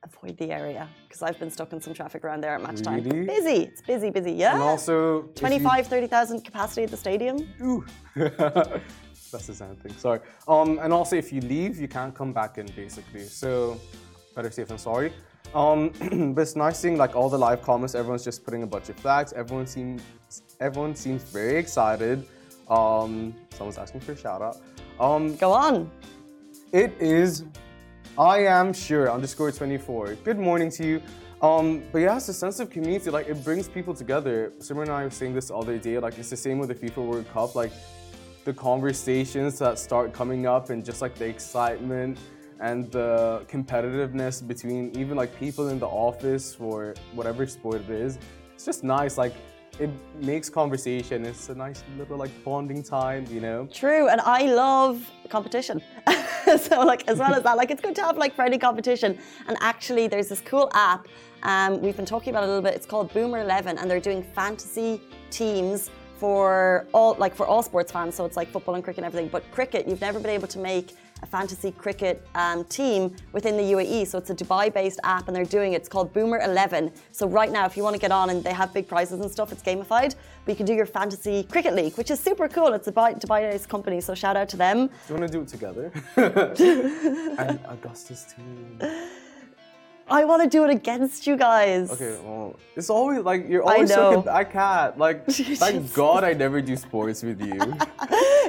avoid 0.04 0.38
the 0.38 0.52
area 0.52 0.88
because 1.08 1.22
I've 1.22 1.40
been 1.40 1.52
stuck 1.52 1.74
in 1.74 1.82
some 1.82 1.94
traffic 1.94 2.24
around 2.24 2.42
there 2.42 2.54
at 2.56 2.62
match 2.62 2.82
time. 2.82 3.04
Really? 3.04 3.26
Busy. 3.26 3.64
It's 3.64 3.82
busy, 3.82 4.10
busy. 4.10 4.34
Yeah. 4.34 4.54
And 4.54 4.64
also 4.64 5.24
25, 5.36 5.78
you... 5.78 5.84
30,000 5.84 6.42
capacity 6.42 6.84
at 6.84 6.92
the 6.92 6.98
stadium. 6.98 7.48
Ooh. 7.62 7.86
That's 8.16 9.46
the 9.46 9.54
same 9.54 9.76
thing. 9.76 9.94
Sorry. 9.94 10.20
Um, 10.48 10.80
and 10.80 10.92
also, 10.92 11.16
if 11.16 11.32
you 11.32 11.42
leave, 11.42 11.80
you 11.80 11.88
can't 11.88 12.16
come 12.16 12.34
back 12.34 12.58
in, 12.58 12.66
basically. 12.76 13.24
So, 13.26 13.80
better 14.36 14.50
safe 14.50 14.70
than 14.70 14.80
sorry. 14.80 15.14
Um, 15.54 15.90
but 16.34 16.42
it's 16.42 16.56
nice 16.56 16.80
seeing 16.80 16.98
like 16.98 17.16
all 17.16 17.30
the 17.30 17.38
live 17.38 17.62
comments. 17.62 17.94
Everyone's 17.94 18.24
just 18.24 18.44
putting 18.44 18.64
a 18.64 18.68
bunch 18.68 18.90
of 18.90 18.96
flags. 18.96 19.34
Everyone 19.34 19.68
seems 19.68 20.02
everyone 20.60 20.96
seems 20.96 21.24
very 21.24 21.58
excited. 21.58 22.26
Um, 22.70 23.34
someone's 23.52 23.78
asking 23.78 24.02
for 24.02 24.12
a 24.12 24.18
shout 24.18 24.42
out. 24.42 24.58
Um, 25.00 25.36
Go 25.38 25.52
on. 25.54 25.90
It 26.72 26.94
is 27.02 27.46
I 28.16 28.40
am 28.46 28.74
sure 28.74 29.12
underscore 29.12 29.52
24. 29.52 30.16
Good 30.24 30.38
morning 30.38 30.70
to 30.72 30.86
you. 30.86 31.02
Um, 31.42 31.82
but 31.92 32.00
yeah, 32.00 32.18
it's 32.18 32.30
a 32.30 32.34
sense 32.34 32.60
of 32.60 32.70
community. 32.70 33.10
Like 33.10 33.28
it 33.28 33.44
brings 33.44 33.68
people 33.68 33.96
together. 33.96 34.54
Simran 34.60 34.84
and 34.84 34.92
I 34.92 35.04
were 35.06 35.10
saying 35.10 35.34
this 35.34 35.48
the 35.48 35.56
other 35.56 35.80
day. 35.80 35.98
Like 35.98 36.20
it's 36.20 36.30
the 36.30 36.38
same 36.38 36.60
with 36.60 36.70
the 36.70 36.76
FIFA 36.76 37.08
World 37.08 37.34
Cup. 37.34 37.56
Like 37.56 37.72
the 38.46 38.54
conversations 38.54 39.58
that 39.60 39.80
start 39.80 40.14
coming 40.14 40.46
up 40.46 40.70
and 40.70 40.86
just 40.86 41.02
like 41.02 41.16
the 41.16 41.26
excitement 41.26 42.20
and 42.60 42.92
the 42.92 43.46
competitiveness 43.50 44.46
between 44.46 44.96
even 44.96 45.18
like 45.18 45.36
people 45.40 45.70
in 45.70 45.80
the 45.80 45.88
office 45.88 46.54
for 46.54 46.94
whatever 47.14 47.48
sport 47.48 47.82
it 47.82 47.90
is. 47.90 48.20
It's 48.54 48.66
just 48.66 48.84
nice. 48.84 49.18
Like 49.18 49.34
it 49.80 49.90
makes 50.22 50.50
conversation. 50.50 51.26
It's 51.26 51.50
a 51.50 51.56
nice 51.56 51.84
little 51.98 52.18
like 52.18 52.32
bonding 52.44 52.84
time, 52.84 53.26
you 53.32 53.40
know. 53.40 53.68
True, 53.74 54.10
and 54.10 54.22
I 54.22 54.44
love 54.44 55.10
competition. 55.30 55.82
so 56.58 56.82
like 56.82 57.08
as 57.08 57.20
well 57.20 57.34
as 57.34 57.44
that, 57.44 57.58
like 57.58 57.72
it's 57.72 57.82
good 57.82 57.96
to 57.96 58.02
have 58.02 58.18
like 58.18 58.34
friendly 58.34 58.58
competition. 58.58 59.18
And 59.48 59.58
actually, 59.62 60.08
there's 60.08 60.30
this 60.30 60.42
cool 60.42 60.70
app. 60.74 61.08
Um, 61.44 61.82
we've 61.82 61.96
been 61.96 62.06
talking 62.06 62.32
about 62.32 62.44
a 62.44 62.48
little 62.48 62.62
bit. 62.62 62.74
It's 62.76 62.86
called 62.86 63.14
Boomer 63.14 63.40
Eleven, 63.40 63.78
and 63.78 63.90
they're 63.90 64.00
doing 64.00 64.24
fantasy 64.24 65.02
teams 65.30 65.90
for 66.18 66.86
all 66.94 67.16
like 67.16 67.36
for 67.36 67.46
all 67.46 67.64
sports 67.64 67.92
fans. 67.92 68.16
So 68.16 68.26
it's 68.26 68.36
like 68.36 68.50
football 68.50 68.76
and 68.76 68.84
cricket 68.84 69.04
and 69.04 69.06
everything. 69.06 69.30
But 69.30 69.50
cricket, 69.52 69.88
you've 69.88 70.02
never 70.02 70.20
been 70.20 70.32
able 70.32 70.48
to 70.48 70.60
make 70.60 70.96
a 71.22 71.26
fantasy 71.26 71.72
cricket 71.72 72.26
um, 72.36 72.64
team 72.66 73.16
within 73.34 73.58
the 73.58 73.64
UAE. 73.64 74.08
So 74.08 74.18
it's 74.18 74.30
a 74.30 74.36
Dubai-based 74.36 75.00
app, 75.04 75.28
and 75.28 75.36
they're 75.36 75.46
doing 75.46 75.74
it. 75.74 75.78
It's 75.78 75.90
called 75.90 76.14
Boomer 76.14 76.40
Eleven. 76.40 76.92
So 77.12 77.28
right 77.28 77.52
now, 77.52 77.66
if 77.66 77.76
you 77.78 77.84
want 77.84 77.96
to 77.96 78.00
get 78.00 78.12
on, 78.12 78.30
and 78.30 78.44
they 78.44 78.54
have 78.54 78.74
big 78.74 78.88
prizes 78.88 79.20
and 79.20 79.32
stuff, 79.32 79.52
it's 79.52 79.64
gamified. 79.64 80.16
But 80.46 80.52
you 80.52 80.56
can 80.56 80.66
do 80.66 80.74
your 80.74 80.86
fantasy 80.86 81.44
cricket 81.44 81.74
league, 81.76 81.96
which 81.98 82.12
is 82.12 82.20
super 82.20 82.48
cool. 82.48 82.74
It's 82.74 82.88
a 82.88 82.92
Dubai-based 82.92 83.70
company, 83.70 84.02
so 84.02 84.14
shout 84.16 84.38
out 84.38 84.50
to 84.50 84.58
them. 84.58 84.88
Do 84.88 84.94
you 85.14 85.20
want 85.20 85.32
to 85.32 85.38
do 85.38 85.42
it 85.42 85.48
together? 85.48 85.92
and 86.18 87.60
Augustus 87.68 88.34
team. 88.34 88.80
I 90.12 90.26
want 90.26 90.42
to 90.44 90.50
do 90.50 90.64
it 90.64 90.70
against 90.72 91.28
you 91.28 91.38
guys. 91.38 91.92
Okay, 91.92 92.18
well, 92.24 92.56
it's 92.76 92.90
always 92.90 93.20
like 93.20 93.48
you're 93.48 93.64
always 93.64 93.92
I 93.92 93.96
so. 93.96 94.26
I 94.30 94.44
can't. 94.44 94.98
Like, 94.98 95.26
thank 95.28 95.94
God 95.94 96.24
I 96.24 96.34
never 96.34 96.62
do 96.62 96.76
sports 96.76 97.22
with 97.24 97.42
you. 97.42 97.58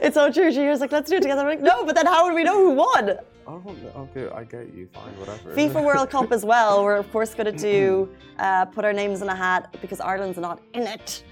it's 0.02 0.14
so 0.14 0.30
true. 0.32 0.50
She 0.52 0.66
was 0.68 0.80
like, 0.80 0.92
"Let's 0.92 1.10
do 1.10 1.16
it 1.16 1.22
together." 1.22 1.42
I'm 1.42 1.48
like, 1.48 1.60
no, 1.60 1.84
but 1.84 1.94
then 1.94 2.06
how 2.06 2.26
would 2.26 2.34
we 2.34 2.44
know 2.44 2.56
who 2.56 2.70
won? 2.72 3.10
I 3.46 3.52
don't. 3.52 3.96
Okay, 3.96 4.28
I 4.34 4.44
get 4.44 4.72
you. 4.72 4.88
Fine, 4.92 5.18
whatever. 5.18 5.54
FIFA 5.54 5.84
World 5.84 6.10
Cup 6.10 6.32
as 6.32 6.44
well. 6.44 6.82
We're 6.84 6.96
of 6.96 7.10
course 7.12 7.34
going 7.34 7.52
to 7.54 7.58
do 7.58 8.08
uh, 8.38 8.64
put 8.66 8.84
our 8.84 8.92
names 8.92 9.22
in 9.22 9.28
a 9.28 9.36
hat 9.36 9.74
because 9.80 10.00
Ireland's 10.00 10.38
not 10.38 10.60
in 10.74 10.84
it. 10.84 11.24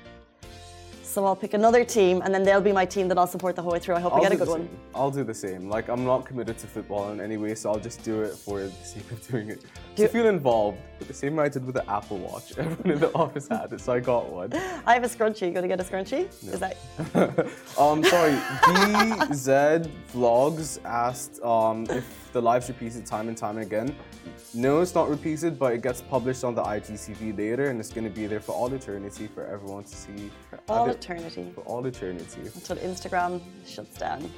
So 1.02 1.24
I'll 1.24 1.34
pick 1.34 1.54
another 1.54 1.84
team, 1.84 2.20
and 2.22 2.34
then 2.34 2.42
they'll 2.42 2.60
be 2.60 2.70
my 2.70 2.84
team 2.84 3.08
that 3.08 3.16
I'll 3.16 3.26
support 3.26 3.56
the 3.56 3.62
whole 3.62 3.72
way 3.72 3.78
through. 3.78 3.94
I 3.94 4.00
hope 4.00 4.12
I'll 4.12 4.18
we 4.18 4.26
get 4.26 4.32
a 4.32 4.36
good 4.36 4.48
one. 4.48 4.68
I'll 4.94 5.10
do 5.10 5.24
the 5.24 5.34
same. 5.34 5.70
Like 5.70 5.88
I'm 5.88 6.04
not 6.04 6.26
committed 6.26 6.58
to 6.58 6.66
football 6.66 7.12
in 7.12 7.20
any 7.20 7.38
way, 7.38 7.54
so 7.54 7.72
I'll 7.72 7.80
just 7.80 8.02
do 8.04 8.22
it 8.22 8.34
for 8.34 8.60
the 8.60 8.70
sake 8.84 9.10
of 9.10 9.26
doing 9.26 9.48
it. 9.48 9.64
To 10.06 10.08
feel 10.08 10.26
involved. 10.26 10.78
But 10.98 11.08
the 11.08 11.14
same 11.14 11.36
way 11.36 11.44
I 11.44 11.48
did 11.48 11.64
with 11.64 11.74
the 11.76 11.88
Apple 11.90 12.18
Watch. 12.18 12.52
Everyone 12.58 12.90
in 12.90 13.00
the 13.00 13.12
office 13.14 13.48
had 13.48 13.72
it, 13.72 13.80
so 13.80 13.92
I 13.92 14.00
got 14.00 14.30
one. 14.32 14.52
I 14.86 14.94
have 14.94 15.04
a 15.04 15.08
scrunchie. 15.08 15.54
You 15.54 15.60
to 15.60 15.68
get 15.68 15.80
a 15.80 15.84
scrunchie? 15.84 16.28
No. 16.42 16.52
Is 16.52 16.60
that? 16.60 16.76
um, 17.78 18.02
sorry. 18.02 18.32
DZ 18.32 19.88
Vlogs 20.12 20.82
asked 20.84 21.40
um, 21.42 21.86
if 21.90 22.32
the 22.32 22.42
live's 22.42 22.68
repeated 22.68 23.06
time 23.06 23.28
and 23.28 23.36
time 23.36 23.58
again. 23.58 23.94
No, 24.54 24.80
it's 24.80 24.94
not 24.94 25.08
repeated, 25.08 25.58
but 25.58 25.74
it 25.74 25.82
gets 25.82 26.00
published 26.00 26.42
on 26.42 26.54
the 26.54 26.62
IGTV 26.62 27.36
later, 27.36 27.70
and 27.70 27.78
it's 27.78 27.92
going 27.92 28.04
to 28.04 28.10
be 28.10 28.26
there 28.26 28.40
for 28.40 28.52
all 28.52 28.72
eternity 28.72 29.26
for 29.26 29.44
everyone 29.44 29.84
to 29.84 29.94
see. 29.94 30.30
For 30.50 30.58
all 30.68 30.88
eternity. 30.88 31.52
For 31.54 31.60
all 31.62 31.84
eternity. 31.86 32.40
Until 32.54 32.76
Instagram 32.76 33.40
shuts 33.66 33.98
down. 33.98 34.30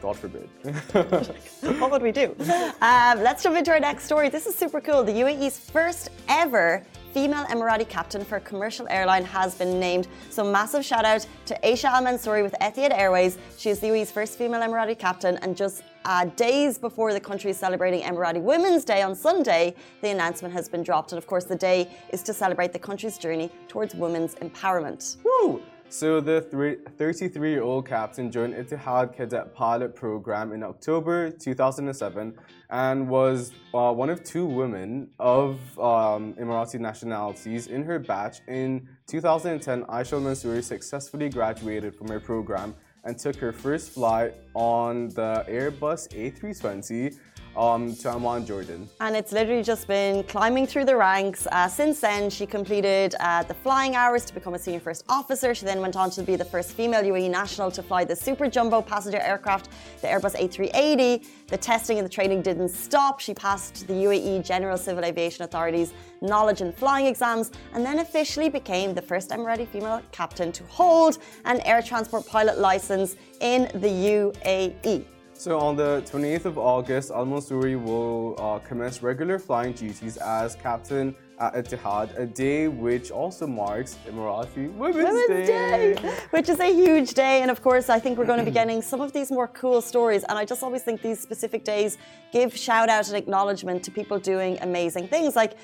God 0.00 0.16
forbid. 0.16 0.48
what 1.80 1.90
would 1.90 2.02
we 2.02 2.12
do? 2.12 2.34
Um, 2.80 3.22
let's 3.22 3.42
jump 3.42 3.56
into 3.56 3.70
our 3.70 3.80
next 3.80 4.04
story. 4.04 4.28
This 4.28 4.46
is 4.46 4.54
super 4.54 4.80
cool. 4.80 5.04
The 5.04 5.12
UAE's 5.12 5.58
first 5.58 6.10
ever 6.28 6.82
female 7.12 7.44
Emirati 7.46 7.88
captain 7.88 8.24
for 8.24 8.36
a 8.36 8.40
commercial 8.40 8.86
airline 8.88 9.24
has 9.24 9.54
been 9.54 9.80
named. 9.80 10.08
So 10.30 10.44
massive 10.44 10.84
shout 10.84 11.04
out 11.04 11.26
to 11.46 11.58
Aisha 11.62 11.84
Al 11.84 12.02
Mansouri 12.02 12.42
with 12.42 12.54
Etihad 12.60 12.96
Airways. 12.96 13.36
She 13.58 13.68
is 13.70 13.80
the 13.80 13.88
UAE's 13.88 14.10
first 14.10 14.38
female 14.38 14.60
Emirati 14.60 14.98
captain, 14.98 15.36
and 15.38 15.56
just 15.56 15.82
uh, 16.04 16.24
days 16.36 16.78
before 16.78 17.12
the 17.12 17.20
country 17.20 17.50
is 17.50 17.58
celebrating 17.58 18.02
Emirati 18.02 18.40
Women's 18.40 18.84
Day 18.84 19.02
on 19.02 19.14
Sunday, 19.14 19.74
the 20.02 20.08
announcement 20.08 20.54
has 20.54 20.68
been 20.68 20.82
dropped. 20.82 21.12
And 21.12 21.18
of 21.18 21.26
course, 21.26 21.44
the 21.44 21.56
day 21.56 21.90
is 22.10 22.22
to 22.22 22.32
celebrate 22.32 22.72
the 22.72 22.78
country's 22.78 23.18
journey 23.18 23.50
towards 23.68 23.94
women's 23.94 24.36
empowerment. 24.36 25.16
Woo! 25.24 25.62
So 25.92 26.20
the 26.20 26.42
33-year-old 26.52 27.84
captain 27.84 28.30
joined 28.30 28.54
Etihad 28.54 29.12
Cadet 29.12 29.52
Pilot 29.52 29.96
Program 29.96 30.52
in 30.52 30.62
October 30.62 31.32
2007 31.32 32.38
and 32.70 33.08
was 33.08 33.50
uh, 33.74 33.92
one 33.92 34.08
of 34.08 34.22
two 34.22 34.46
women 34.46 35.10
of 35.18 35.56
um, 35.80 36.34
Emirati 36.34 36.78
nationalities 36.78 37.66
in 37.66 37.82
her 37.82 37.98
batch. 37.98 38.38
In 38.46 38.88
2010, 39.08 39.82
Aisha 39.86 40.22
Mansouri 40.22 40.62
successfully 40.62 41.28
graduated 41.28 41.96
from 41.96 42.06
her 42.06 42.20
program 42.20 42.72
and 43.02 43.18
took 43.18 43.34
her 43.36 43.50
first 43.50 43.90
flight 43.90 44.34
on 44.54 45.08
the 45.08 45.44
Airbus 45.48 46.06
A320 46.14 47.18
um, 47.56 47.94
to 47.96 48.42
Jordan. 48.46 48.88
And 49.00 49.16
it's 49.16 49.32
literally 49.32 49.62
just 49.62 49.86
been 49.86 50.22
climbing 50.24 50.66
through 50.66 50.84
the 50.84 50.96
ranks. 50.96 51.46
Uh, 51.50 51.68
since 51.68 52.00
then, 52.00 52.30
she 52.30 52.46
completed 52.46 53.14
uh, 53.20 53.42
the 53.42 53.54
flying 53.54 53.96
hours 53.96 54.24
to 54.26 54.34
become 54.34 54.54
a 54.54 54.58
senior 54.58 54.80
first 54.80 55.04
officer. 55.08 55.54
She 55.54 55.64
then 55.64 55.80
went 55.80 55.96
on 55.96 56.10
to 56.10 56.22
be 56.22 56.36
the 56.36 56.44
first 56.44 56.72
female 56.72 57.02
UAE 57.02 57.30
national 57.30 57.70
to 57.72 57.82
fly 57.82 58.04
the 58.04 58.16
super 58.16 58.48
jumbo 58.48 58.80
passenger 58.82 59.18
aircraft, 59.18 59.70
the 60.00 60.08
Airbus 60.08 60.36
A380. 60.36 61.26
The 61.48 61.56
testing 61.56 61.98
and 61.98 62.04
the 62.04 62.10
training 62.10 62.42
didn't 62.42 62.70
stop. 62.70 63.20
She 63.20 63.34
passed 63.34 63.86
the 63.86 63.94
UAE 63.94 64.44
General 64.44 64.76
Civil 64.76 65.04
Aviation 65.04 65.44
Authority's 65.44 65.92
knowledge 66.20 66.60
and 66.60 66.74
flying 66.74 67.06
exams 67.06 67.50
and 67.74 67.84
then 67.84 67.98
officially 67.98 68.48
became 68.48 68.94
the 68.94 69.02
first 69.02 69.30
Emirati 69.30 69.66
female 69.66 70.00
captain 70.12 70.52
to 70.52 70.64
hold 70.64 71.18
an 71.44 71.60
air 71.62 71.82
transport 71.82 72.26
pilot 72.26 72.58
license 72.58 73.16
in 73.40 73.62
the 73.80 73.88
UAE. 73.88 75.04
So 75.40 75.58
on 75.58 75.74
the 75.74 76.02
28th 76.02 76.44
of 76.44 76.58
August, 76.58 77.10
Al 77.10 77.24
Mansouri 77.24 77.82
will 77.82 78.34
uh, 78.38 78.58
commence 78.58 79.02
regular 79.02 79.38
flying 79.38 79.72
duties 79.72 80.18
as 80.18 80.54
captain 80.54 81.16
at 81.38 81.54
Etihad, 81.54 82.14
a 82.18 82.26
day 82.26 82.68
which 82.68 83.10
also 83.10 83.46
marks 83.46 83.96
Emirati 84.06 84.70
Women's, 84.74 84.96
Women's 84.96 85.26
day. 85.28 85.94
day. 85.94 86.14
Which 86.28 86.50
is 86.50 86.60
a 86.60 86.70
huge 86.70 87.14
day. 87.14 87.40
And 87.40 87.50
of 87.50 87.62
course, 87.62 87.88
I 87.88 87.98
think 87.98 88.18
we're 88.18 88.26
going 88.26 88.40
to 88.40 88.44
be 88.44 88.50
getting 88.60 88.82
some 88.82 89.00
of 89.00 89.14
these 89.14 89.30
more 89.30 89.48
cool 89.48 89.80
stories. 89.80 90.24
And 90.24 90.36
I 90.36 90.44
just 90.44 90.62
always 90.62 90.82
think 90.82 91.00
these 91.00 91.18
specific 91.18 91.64
days 91.64 91.96
give 92.34 92.54
shout 92.54 92.90
out 92.90 93.08
and 93.08 93.16
acknowledgement 93.16 93.82
to 93.84 93.90
people 93.90 94.18
doing 94.18 94.58
amazing 94.60 95.08
things. 95.08 95.36
Like, 95.36 95.54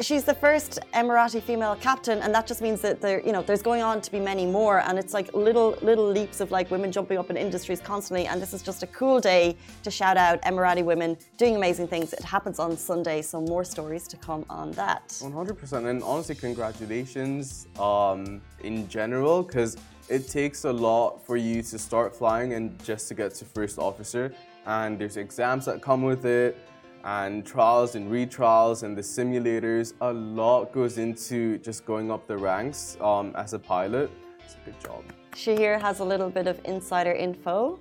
she's 0.00 0.24
the 0.24 0.34
first 0.34 0.78
Emirati 0.94 1.42
female 1.42 1.76
captain, 1.76 2.18
and 2.20 2.34
that 2.34 2.46
just 2.46 2.62
means 2.62 2.80
that 2.80 3.00
there, 3.00 3.20
you 3.20 3.32
know, 3.32 3.42
there's 3.42 3.62
going 3.62 3.82
on 3.82 4.00
to 4.00 4.10
be 4.10 4.20
many 4.20 4.46
more, 4.46 4.80
and 4.80 4.98
it's 4.98 5.14
like 5.14 5.32
little 5.34 5.76
little 5.82 6.08
leaps 6.08 6.40
of 6.40 6.50
like 6.50 6.70
women 6.70 6.92
jumping 6.92 7.18
up 7.18 7.30
in 7.30 7.36
industries 7.36 7.80
constantly, 7.80 8.26
and 8.26 8.40
this 8.40 8.52
is 8.52 8.62
just 8.62 8.82
a 8.82 8.86
cool 8.88 9.20
day 9.20 9.56
to 9.82 9.90
shout 9.90 10.16
out 10.16 10.40
Emirati 10.42 10.84
women 10.84 11.16
doing 11.36 11.56
amazing 11.56 11.88
things. 11.88 12.12
It 12.12 12.22
happens 12.22 12.58
on 12.58 12.76
Sunday, 12.76 13.22
so 13.22 13.40
more 13.40 13.64
stories 13.64 14.06
to 14.08 14.16
come 14.16 14.44
on 14.48 14.72
that. 14.72 15.08
100%, 15.08 15.86
and 15.86 16.02
honestly, 16.02 16.34
congratulations 16.34 17.66
um, 17.78 18.40
in 18.62 18.88
general, 18.88 19.42
because 19.42 19.76
it 20.08 20.28
takes 20.28 20.64
a 20.64 20.72
lot 20.72 21.24
for 21.26 21.36
you 21.36 21.62
to 21.62 21.78
start 21.78 22.14
flying 22.14 22.54
and 22.54 22.82
just 22.82 23.08
to 23.08 23.14
get 23.14 23.34
to 23.34 23.44
first 23.44 23.78
officer, 23.78 24.32
and 24.66 24.98
there's 24.98 25.16
exams 25.16 25.64
that 25.66 25.82
come 25.82 26.02
with 26.02 26.24
it 26.24 26.56
and 27.08 27.46
trials 27.46 27.94
and 27.94 28.10
retrials 28.10 28.82
and 28.82 28.96
the 28.96 29.00
simulators. 29.00 29.94
A 30.02 30.12
lot 30.12 30.72
goes 30.72 30.98
into 30.98 31.58
just 31.58 31.86
going 31.86 32.10
up 32.10 32.26
the 32.26 32.36
ranks 32.36 32.98
um, 33.00 33.32
as 33.34 33.54
a 33.54 33.58
pilot. 33.58 34.10
It's 34.44 34.56
a 34.56 34.64
good 34.66 34.78
job. 34.84 35.02
Shahir 35.32 35.80
has 35.80 36.00
a 36.00 36.04
little 36.04 36.28
bit 36.28 36.46
of 36.46 36.60
insider 36.64 37.12
info. 37.12 37.78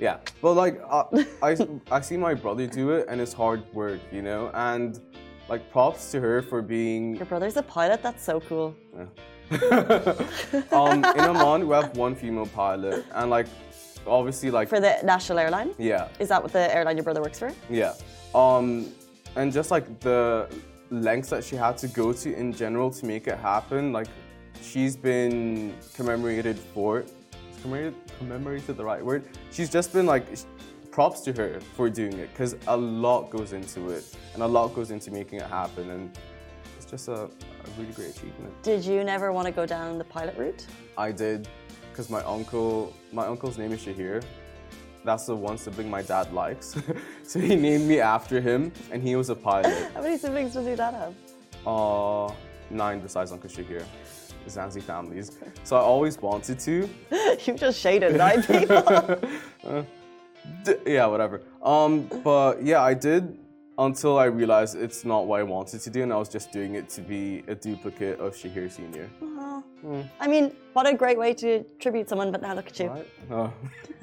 Yeah, 0.00 0.16
but 0.42 0.54
like 0.54 0.82
uh, 0.88 1.04
I, 1.42 1.56
I 1.92 2.00
see 2.00 2.16
my 2.16 2.34
brother 2.34 2.66
do 2.66 2.90
it 2.90 3.06
and 3.08 3.20
it's 3.20 3.32
hard 3.32 3.62
work, 3.72 4.00
you 4.10 4.22
know, 4.22 4.50
and 4.54 4.98
like 5.48 5.70
props 5.70 6.10
to 6.12 6.20
her 6.20 6.42
for 6.42 6.60
being. 6.60 7.16
Your 7.16 7.26
brother's 7.26 7.56
a 7.56 7.62
pilot. 7.62 8.02
That's 8.02 8.24
so 8.24 8.40
cool. 8.40 8.74
Yeah. 8.96 9.06
um, 10.72 11.04
in 11.04 11.20
Amman, 11.30 11.68
we 11.68 11.74
have 11.74 11.96
one 11.96 12.14
female 12.14 12.46
pilot, 12.46 13.04
and 13.14 13.30
like 13.30 13.46
obviously 14.06 14.50
like 14.50 14.68
for 14.68 14.80
the 14.80 14.96
national 15.04 15.38
airline. 15.38 15.74
Yeah. 15.78 16.08
Is 16.18 16.28
that 16.28 16.42
what 16.42 16.52
the 16.52 16.74
airline 16.74 16.96
your 16.96 17.04
brother 17.04 17.20
works 17.20 17.38
for? 17.38 17.52
Yeah. 17.68 17.94
Um, 18.34 18.92
and 19.36 19.52
just 19.52 19.70
like 19.70 20.00
the 20.00 20.48
lengths 20.90 21.30
that 21.30 21.44
she 21.44 21.56
had 21.56 21.78
to 21.78 21.88
go 21.88 22.12
to 22.12 22.34
in 22.34 22.52
general 22.52 22.90
to 22.90 23.06
make 23.06 23.26
it 23.26 23.38
happen, 23.38 23.92
like 23.92 24.08
she's 24.62 24.96
been 24.96 25.74
commemorated 25.94 26.58
for. 26.58 27.04
Commemorated, 27.62 27.94
commemorated 28.18 28.76
the 28.76 28.84
right 28.84 29.04
word? 29.04 29.24
She's 29.50 29.70
just 29.70 29.92
been 29.92 30.06
like 30.06 30.26
props 30.90 31.20
to 31.20 31.32
her 31.32 31.60
for 31.76 31.88
doing 31.88 32.14
it 32.14 32.30
because 32.32 32.56
a 32.66 32.76
lot 32.76 33.30
goes 33.30 33.52
into 33.52 33.90
it 33.90 34.04
and 34.34 34.42
a 34.42 34.46
lot 34.46 34.74
goes 34.74 34.90
into 34.90 35.10
making 35.10 35.38
it 35.38 35.46
happen 35.46 35.90
and 35.90 36.18
it's 36.76 36.90
just 36.90 37.08
a, 37.08 37.12
a 37.12 37.30
really 37.78 37.92
great 37.92 38.10
achievement. 38.10 38.52
Did 38.62 38.84
you 38.84 39.04
never 39.04 39.32
want 39.32 39.46
to 39.46 39.52
go 39.52 39.66
down 39.66 39.98
the 39.98 40.04
pilot 40.04 40.36
route? 40.36 40.66
I 40.98 41.12
did 41.12 41.48
because 41.90 42.10
my 42.10 42.22
uncle, 42.22 42.92
my 43.12 43.26
uncle's 43.26 43.58
name 43.58 43.72
is 43.72 43.80
Shahir. 43.80 44.22
That's 45.04 45.26
the 45.26 45.34
one 45.34 45.56
sibling 45.56 45.88
my 45.88 46.02
dad 46.02 46.32
likes. 46.32 46.76
so 47.22 47.38
he 47.38 47.56
named 47.56 47.88
me 47.88 48.00
after 48.00 48.40
him, 48.40 48.72
and 48.90 49.02
he 49.02 49.16
was 49.16 49.30
a 49.30 49.34
pilot. 49.34 49.90
How 49.94 50.02
many 50.02 50.18
siblings 50.18 50.54
does 50.54 50.66
your 50.66 50.76
dad 50.76 50.94
have? 50.94 51.14
Uh, 51.66 52.32
nine 52.70 53.00
besides 53.00 53.32
Uncle 53.32 53.48
Shahir. 53.48 53.84
Zanzi 54.48 54.82
families. 54.82 55.32
So 55.64 55.76
I 55.76 55.80
always 55.80 56.20
wanted 56.20 56.58
to. 56.60 56.88
you 57.44 57.54
just 57.54 57.78
shaded 57.78 58.16
nine 58.16 58.42
people. 58.42 58.76
uh, 58.76 59.82
yeah, 60.86 61.06
whatever. 61.06 61.42
Um, 61.62 62.08
but 62.24 62.62
yeah, 62.62 62.82
I 62.82 62.94
did 62.94 63.38
until 63.78 64.18
I 64.18 64.24
realized 64.24 64.76
it's 64.76 65.04
not 65.04 65.26
what 65.26 65.40
I 65.40 65.42
wanted 65.42 65.80
to 65.82 65.90
do, 65.90 66.02
and 66.02 66.12
I 66.12 66.16
was 66.16 66.28
just 66.28 66.52
doing 66.52 66.74
it 66.74 66.88
to 66.90 67.00
be 67.00 67.42
a 67.48 67.54
duplicate 67.54 68.18
of 68.18 68.34
Shahir 68.34 68.70
Senior. 68.70 69.08
Mm. 69.84 70.08
I 70.20 70.26
mean, 70.26 70.54
what 70.74 70.86
a 70.86 70.94
great 70.94 71.18
way 71.18 71.32
to 71.34 71.64
tribute 71.78 72.08
someone, 72.08 72.30
but 72.30 72.42
now 72.42 72.54
look 72.54 72.68
at 72.68 72.78
you. 72.78 72.88
Right. 72.88 73.08
Oh. 73.30 73.52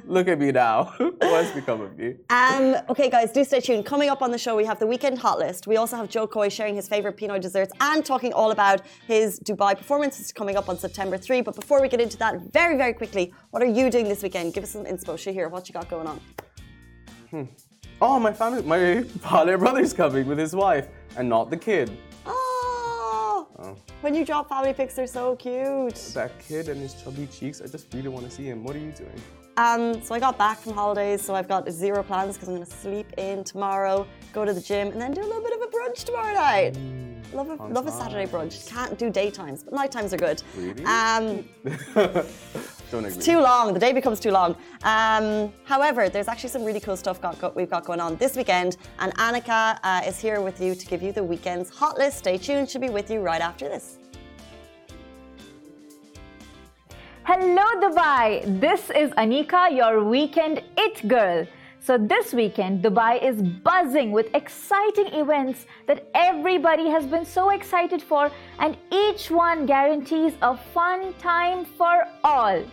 Look 0.08 0.30
at 0.30 0.40
me 0.40 0.54
now. 0.54 0.94
What's 0.98 1.52
become 1.52 1.82
of 1.82 1.98
me? 1.98 2.16
Um, 2.30 2.78
okay, 2.90 3.10
guys, 3.10 3.34
do 3.34 3.44
stay 3.44 3.60
tuned. 3.60 3.86
Coming 3.86 4.08
up 4.08 4.22
on 4.22 4.32
the 4.32 4.38
show, 4.38 4.56
we 4.56 4.64
have 4.64 4.80
the 4.80 4.88
weekend 4.88 5.20
hot 5.20 5.38
list. 5.38 5.68
We 5.68 5.76
also 5.76 5.98
have 5.98 6.08
Jo 6.08 6.26
Koy 6.26 6.48
sharing 6.48 6.76
his 6.76 6.88
favorite 6.88 7.18
Pinoy 7.18 7.42
desserts 7.42 7.74
and 7.82 8.06
talking 8.06 8.32
all 8.32 8.52
about 8.52 8.82
his 9.06 9.38
Dubai 9.42 9.78
performances 9.78 10.32
coming 10.32 10.56
up 10.56 10.70
on 10.70 10.78
September 10.80 11.18
3. 11.18 11.42
But 11.42 11.56
before 11.56 11.82
we 11.82 11.90
get 11.90 12.00
into 12.00 12.18
that, 12.20 12.40
very, 12.54 12.78
very 12.78 12.94
quickly, 12.94 13.34
what 13.52 13.62
are 13.62 13.68
you 13.80 13.90
doing 13.90 14.08
this 14.08 14.24
weekend? 14.24 14.54
Give 14.54 14.64
us 14.64 14.72
some 14.72 14.86
inspo. 14.86 15.16
Shahir, 15.16 15.52
what 15.52 15.68
you 15.68 15.74
got 15.74 15.90
going 15.90 16.08
on? 16.08 16.22
Hmm. 17.30 17.44
Oh, 18.00 18.18
my 18.18 18.32
family, 18.32 18.62
my 18.62 19.04
father 19.20 19.58
brother's 19.58 19.92
coming 19.92 20.26
with 20.26 20.38
his 20.38 20.56
wife 20.56 20.88
and 21.18 21.28
not 21.28 21.50
the 21.50 21.58
kid. 21.58 21.92
Oh. 22.26 23.48
oh. 23.60 23.76
When 24.00 24.16
you 24.16 24.24
drop 24.24 24.48
family 24.48 24.72
pics, 24.72 24.94
they're 24.94 25.06
so 25.06 25.36
cute. 25.36 25.96
That 26.14 26.32
kid 26.40 26.70
and 26.70 26.80
his 26.80 26.94
chubby 26.94 27.28
cheeks, 27.28 27.62
I 27.62 27.68
just 27.68 27.94
really 27.94 28.08
want 28.08 28.26
to 28.26 28.32
see 28.32 28.46
him. 28.46 28.64
What 28.64 28.74
are 28.78 28.80
you 28.80 28.92
doing? 28.92 29.22
Um, 29.58 30.04
so 30.04 30.14
I 30.14 30.20
got 30.20 30.38
back 30.38 30.60
from 30.60 30.74
holidays, 30.74 31.24
so 31.24 31.34
I've 31.34 31.48
got 31.48 31.70
zero 31.72 32.04
plans 32.04 32.36
because 32.36 32.48
I'm 32.48 32.56
going 32.56 32.66
to 32.66 32.72
sleep 32.72 33.12
in 33.18 33.44
tomorrow, 33.44 34.08
go 34.32 34.46
to 34.46 34.54
the 34.54 34.62
gym, 34.62 34.90
and 34.90 35.02
then 35.02 35.14
do 35.14 35.22
a 35.22 35.26
little 35.26 35.42
bit 35.42 35.54
of 35.54 35.62
a 35.62 35.66
brunch 35.66 36.04
tomorrow 36.04 36.34
night. 36.34 36.76
Mm, 36.76 37.34
love 37.34 37.50
a, 37.50 37.56
love 37.56 37.88
a 37.88 37.92
Saturday 37.92 38.30
brunch. 38.30 38.68
Can't 38.68 39.00
do 39.00 39.10
daytimes, 39.10 39.64
but 39.64 39.74
night 39.74 39.92
times 39.92 40.14
are 40.14 40.18
good. 40.18 40.44
Really? 40.56 40.86
Um, 40.86 41.44
Don't 42.92 43.04
agree. 43.04 43.18
It's 43.18 43.26
too 43.26 43.40
long. 43.40 43.74
The 43.74 43.80
day 43.80 43.94
becomes 43.94 44.20
too 44.20 44.32
long. 44.32 44.56
Um, 44.84 45.52
however, 45.66 46.08
there's 46.08 46.28
actually 46.28 46.50
some 46.50 46.64
really 46.64 46.80
cool 46.80 46.96
stuff 46.96 47.20
got, 47.20 47.40
got, 47.40 47.56
we've 47.56 47.70
got 47.70 47.84
going 47.84 48.00
on 48.00 48.16
this 48.18 48.36
weekend, 48.36 48.78
and 49.00 49.14
Annika 49.16 49.80
uh, 49.84 50.02
is 50.06 50.20
here 50.20 50.40
with 50.40 50.62
you 50.62 50.76
to 50.76 50.86
give 50.86 51.02
you 51.02 51.12
the 51.12 51.24
weekend's 51.24 51.70
hot 51.70 51.98
list. 51.98 52.20
Stay 52.20 52.38
tuned. 52.38 52.70
She'll 52.70 52.80
be 52.80 52.90
with 52.90 53.10
you 53.10 53.22
right 53.22 53.42
after 53.42 53.68
this. 53.68 53.98
Hello, 57.29 57.65
Dubai. 57.81 58.41
This 58.62 58.89
is 58.89 59.12
Anika, 59.22 59.75
your 59.75 60.01
weekend 60.01 60.62
it 60.77 61.05
girl. 61.10 61.46
So, 61.81 61.98
this 61.98 62.34
weekend, 62.34 62.81
Dubai 62.81 63.22
is 63.22 63.41
buzzing 63.41 64.13
with 64.13 64.34
exciting 64.34 65.07
events 65.07 65.65
that 65.88 66.07
everybody 66.15 66.88
has 66.89 67.05
been 67.05 67.25
so 67.25 67.50
excited 67.50 68.01
for, 68.01 68.31
and 68.60 68.77
each 68.91 69.29
one 69.29 69.65
guarantees 69.65 70.36
a 70.41 70.55
fun 70.55 71.13
time 71.15 71.65
for 71.65 72.07
all. 72.24 72.63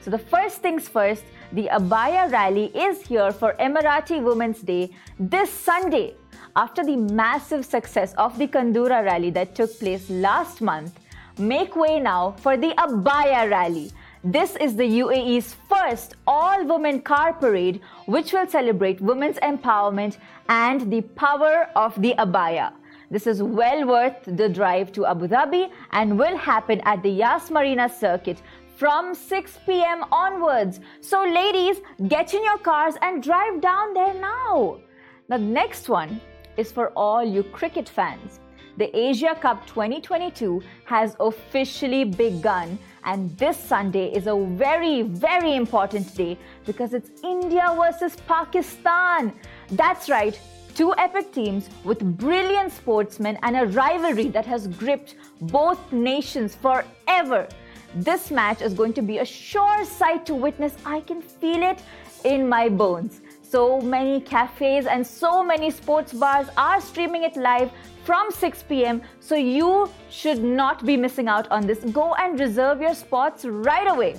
So, 0.00 0.10
the 0.10 0.22
first 0.32 0.62
things 0.62 0.88
first, 0.88 1.24
the 1.52 1.68
Abaya 1.70 2.32
Rally 2.32 2.72
is 2.74 3.02
here 3.02 3.30
for 3.32 3.52
Emirati 3.60 4.22
Women's 4.22 4.62
Day 4.62 4.88
this 5.18 5.50
Sunday. 5.50 6.14
After 6.56 6.82
the 6.82 6.96
massive 6.96 7.66
success 7.66 8.14
of 8.14 8.38
the 8.38 8.48
Kandura 8.48 9.04
Rally 9.04 9.28
that 9.32 9.54
took 9.54 9.78
place 9.78 10.08
last 10.08 10.62
month, 10.62 10.99
Make 11.40 11.74
way 11.74 11.98
now 11.98 12.32
for 12.32 12.58
the 12.58 12.74
Abaya 12.76 13.50
Rally. 13.50 13.90
This 14.22 14.56
is 14.56 14.76
the 14.76 14.84
UAE's 14.84 15.56
first 15.70 16.16
all 16.26 16.66
women 16.66 17.00
car 17.00 17.32
parade, 17.32 17.80
which 18.04 18.34
will 18.34 18.46
celebrate 18.46 19.00
women's 19.00 19.38
empowerment 19.38 20.18
and 20.50 20.92
the 20.92 21.00
power 21.00 21.70
of 21.74 21.98
the 22.02 22.12
abaya. 22.18 22.74
This 23.10 23.26
is 23.26 23.42
well 23.42 23.86
worth 23.86 24.16
the 24.26 24.50
drive 24.50 24.92
to 24.92 25.06
Abu 25.06 25.28
Dhabi 25.28 25.70
and 25.92 26.18
will 26.18 26.36
happen 26.36 26.82
at 26.84 27.02
the 27.02 27.08
Yas 27.08 27.50
Marina 27.50 27.88
circuit 27.88 28.42
from 28.76 29.14
6 29.14 29.58
p.m. 29.64 30.04
onwards. 30.12 30.80
So, 31.00 31.24
ladies, 31.24 31.80
get 32.08 32.34
in 32.34 32.44
your 32.44 32.58
cars 32.58 32.96
and 33.00 33.22
drive 33.22 33.62
down 33.62 33.94
there 33.94 34.12
now. 34.12 34.80
The 35.28 35.38
next 35.38 35.88
one 35.88 36.20
is 36.58 36.70
for 36.70 36.90
all 36.90 37.24
you 37.24 37.44
cricket 37.44 37.88
fans 37.88 38.40
the 38.80 38.90
Asia 38.98 39.36
Cup 39.38 39.66
2022 39.66 40.62
has 40.84 41.14
officially 41.20 42.02
begun. 42.04 42.78
And 43.04 43.36
this 43.36 43.58
Sunday 43.58 44.06
is 44.10 44.26
a 44.26 44.34
very, 44.34 45.02
very 45.02 45.54
important 45.54 46.14
day 46.14 46.38
because 46.64 46.94
it's 46.94 47.10
India 47.22 47.76
versus 47.76 48.16
Pakistan. 48.26 49.34
That's 49.70 50.08
right, 50.08 50.40
two 50.74 50.94
epic 50.96 51.30
teams 51.30 51.68
with 51.84 52.00
brilliant 52.16 52.72
sportsmen 52.72 53.36
and 53.42 53.54
a 53.54 53.66
rivalry 53.66 54.28
that 54.28 54.46
has 54.46 54.66
gripped 54.66 55.16
both 55.42 55.92
nations 55.92 56.54
forever. 56.54 57.46
This 57.94 58.30
match 58.30 58.62
is 58.62 58.72
going 58.72 58.94
to 58.94 59.02
be 59.02 59.18
a 59.18 59.26
sure 59.26 59.84
sight 59.84 60.24
to 60.24 60.34
witness. 60.34 60.74
I 60.86 61.00
can 61.00 61.20
feel 61.20 61.62
it 61.62 61.82
in 62.24 62.48
my 62.48 62.70
bones. 62.70 63.20
So 63.50 63.80
many 63.80 64.20
cafes 64.20 64.86
and 64.86 65.04
so 65.04 65.42
many 65.42 65.72
sports 65.72 66.12
bars 66.12 66.46
are 66.56 66.80
streaming 66.80 67.24
it 67.24 67.34
live 67.34 67.72
from 68.04 68.30
6 68.30 68.62
p.m. 68.68 69.02
So 69.18 69.34
you 69.34 69.90
should 70.08 70.40
not 70.40 70.86
be 70.86 70.96
missing 70.96 71.26
out 71.26 71.50
on 71.50 71.66
this. 71.66 71.80
Go 71.90 72.14
and 72.14 72.38
reserve 72.38 72.80
your 72.80 72.94
spots 72.94 73.44
right 73.44 73.90
away. 73.90 74.14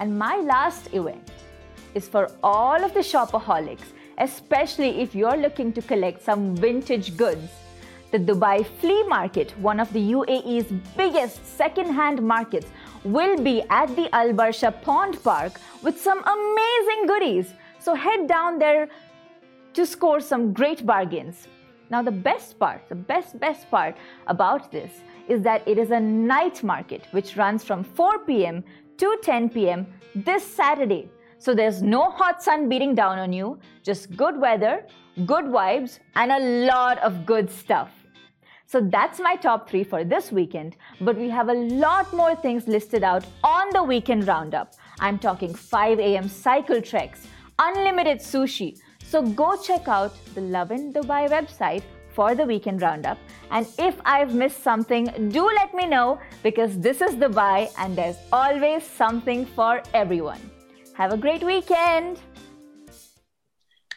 And 0.00 0.18
my 0.18 0.36
last 0.36 0.92
event 0.92 1.30
is 1.94 2.08
for 2.08 2.30
all 2.42 2.84
of 2.84 2.92
the 2.92 3.00
shopaholics, 3.00 3.88
especially 4.18 5.00
if 5.00 5.14
you're 5.14 5.38
looking 5.38 5.72
to 5.72 5.80
collect 5.80 6.22
some 6.22 6.54
vintage 6.54 7.16
goods. 7.16 7.48
The 8.10 8.18
Dubai 8.18 8.66
Flea 8.80 9.02
Market, 9.04 9.58
one 9.58 9.80
of 9.80 9.90
the 9.94 10.12
UAE's 10.12 10.70
biggest 10.94 11.56
second-hand 11.56 12.20
markets, 12.20 12.66
will 13.02 13.38
be 13.42 13.62
at 13.70 13.96
the 13.96 14.14
Al 14.14 14.32
Barsha 14.34 14.70
Pond 14.82 15.22
Park 15.24 15.58
with 15.82 15.98
some 15.98 16.22
amazing 16.22 17.06
goodies. 17.06 17.54
So 17.86 17.94
head 17.94 18.26
down 18.26 18.58
there 18.58 18.88
to 19.74 19.86
score 19.86 20.18
some 20.18 20.52
great 20.52 20.84
bargains. 20.84 21.46
Now, 21.88 22.02
the 22.02 22.10
best 22.10 22.58
part, 22.58 22.80
the 22.88 22.96
best, 22.96 23.38
best 23.38 23.70
part 23.70 23.96
about 24.26 24.72
this 24.72 24.90
is 25.28 25.40
that 25.42 25.62
it 25.68 25.78
is 25.78 25.92
a 25.92 26.00
night 26.00 26.64
market 26.64 27.06
which 27.12 27.36
runs 27.36 27.62
from 27.62 27.84
4 27.84 28.18
p.m. 28.24 28.64
to 28.96 29.16
10 29.22 29.50
p.m. 29.50 29.86
this 30.16 30.44
Saturday. 30.44 31.08
So 31.38 31.54
there's 31.54 31.80
no 31.80 32.10
hot 32.10 32.42
sun 32.42 32.68
beating 32.68 32.96
down 32.96 33.20
on 33.20 33.32
you, 33.32 33.60
just 33.84 34.16
good 34.16 34.36
weather, 34.40 34.84
good 35.24 35.44
vibes, 35.44 36.00
and 36.16 36.32
a 36.32 36.66
lot 36.66 36.98
of 37.04 37.24
good 37.24 37.48
stuff. 37.48 37.92
So 38.66 38.80
that's 38.80 39.20
my 39.20 39.36
top 39.36 39.70
three 39.70 39.84
for 39.84 40.02
this 40.02 40.32
weekend, 40.32 40.74
but 41.00 41.16
we 41.16 41.30
have 41.30 41.50
a 41.50 41.54
lot 41.54 42.12
more 42.12 42.34
things 42.34 42.66
listed 42.66 43.04
out 43.04 43.24
on 43.44 43.68
the 43.72 43.84
weekend 43.84 44.26
roundup. 44.26 44.74
I'm 44.98 45.20
talking 45.20 45.54
5 45.54 46.00
a.m. 46.00 46.28
cycle 46.28 46.82
treks, 46.82 47.28
unlimited 47.58 48.18
sushi. 48.18 48.78
So 49.04 49.22
go 49.22 49.56
check 49.56 49.88
out 49.88 50.12
the 50.34 50.40
Lovin 50.40 50.92
Dubai 50.92 51.28
website 51.28 51.82
for 52.12 52.34
the 52.34 52.44
weekend 52.44 52.82
roundup. 52.82 53.18
And 53.50 53.66
if 53.78 53.94
I've 54.04 54.34
missed 54.34 54.62
something, 54.62 55.04
do 55.30 55.44
let 55.46 55.74
me 55.74 55.86
know 55.86 56.18
because 56.42 56.78
this 56.80 57.00
is 57.00 57.14
Dubai 57.14 57.70
and 57.78 57.96
there's 57.96 58.16
always 58.32 58.84
something 58.84 59.46
for 59.46 59.82
everyone. 59.94 60.40
Have 60.94 61.12
a 61.12 61.16
great 61.16 61.42
weekend. 61.42 62.18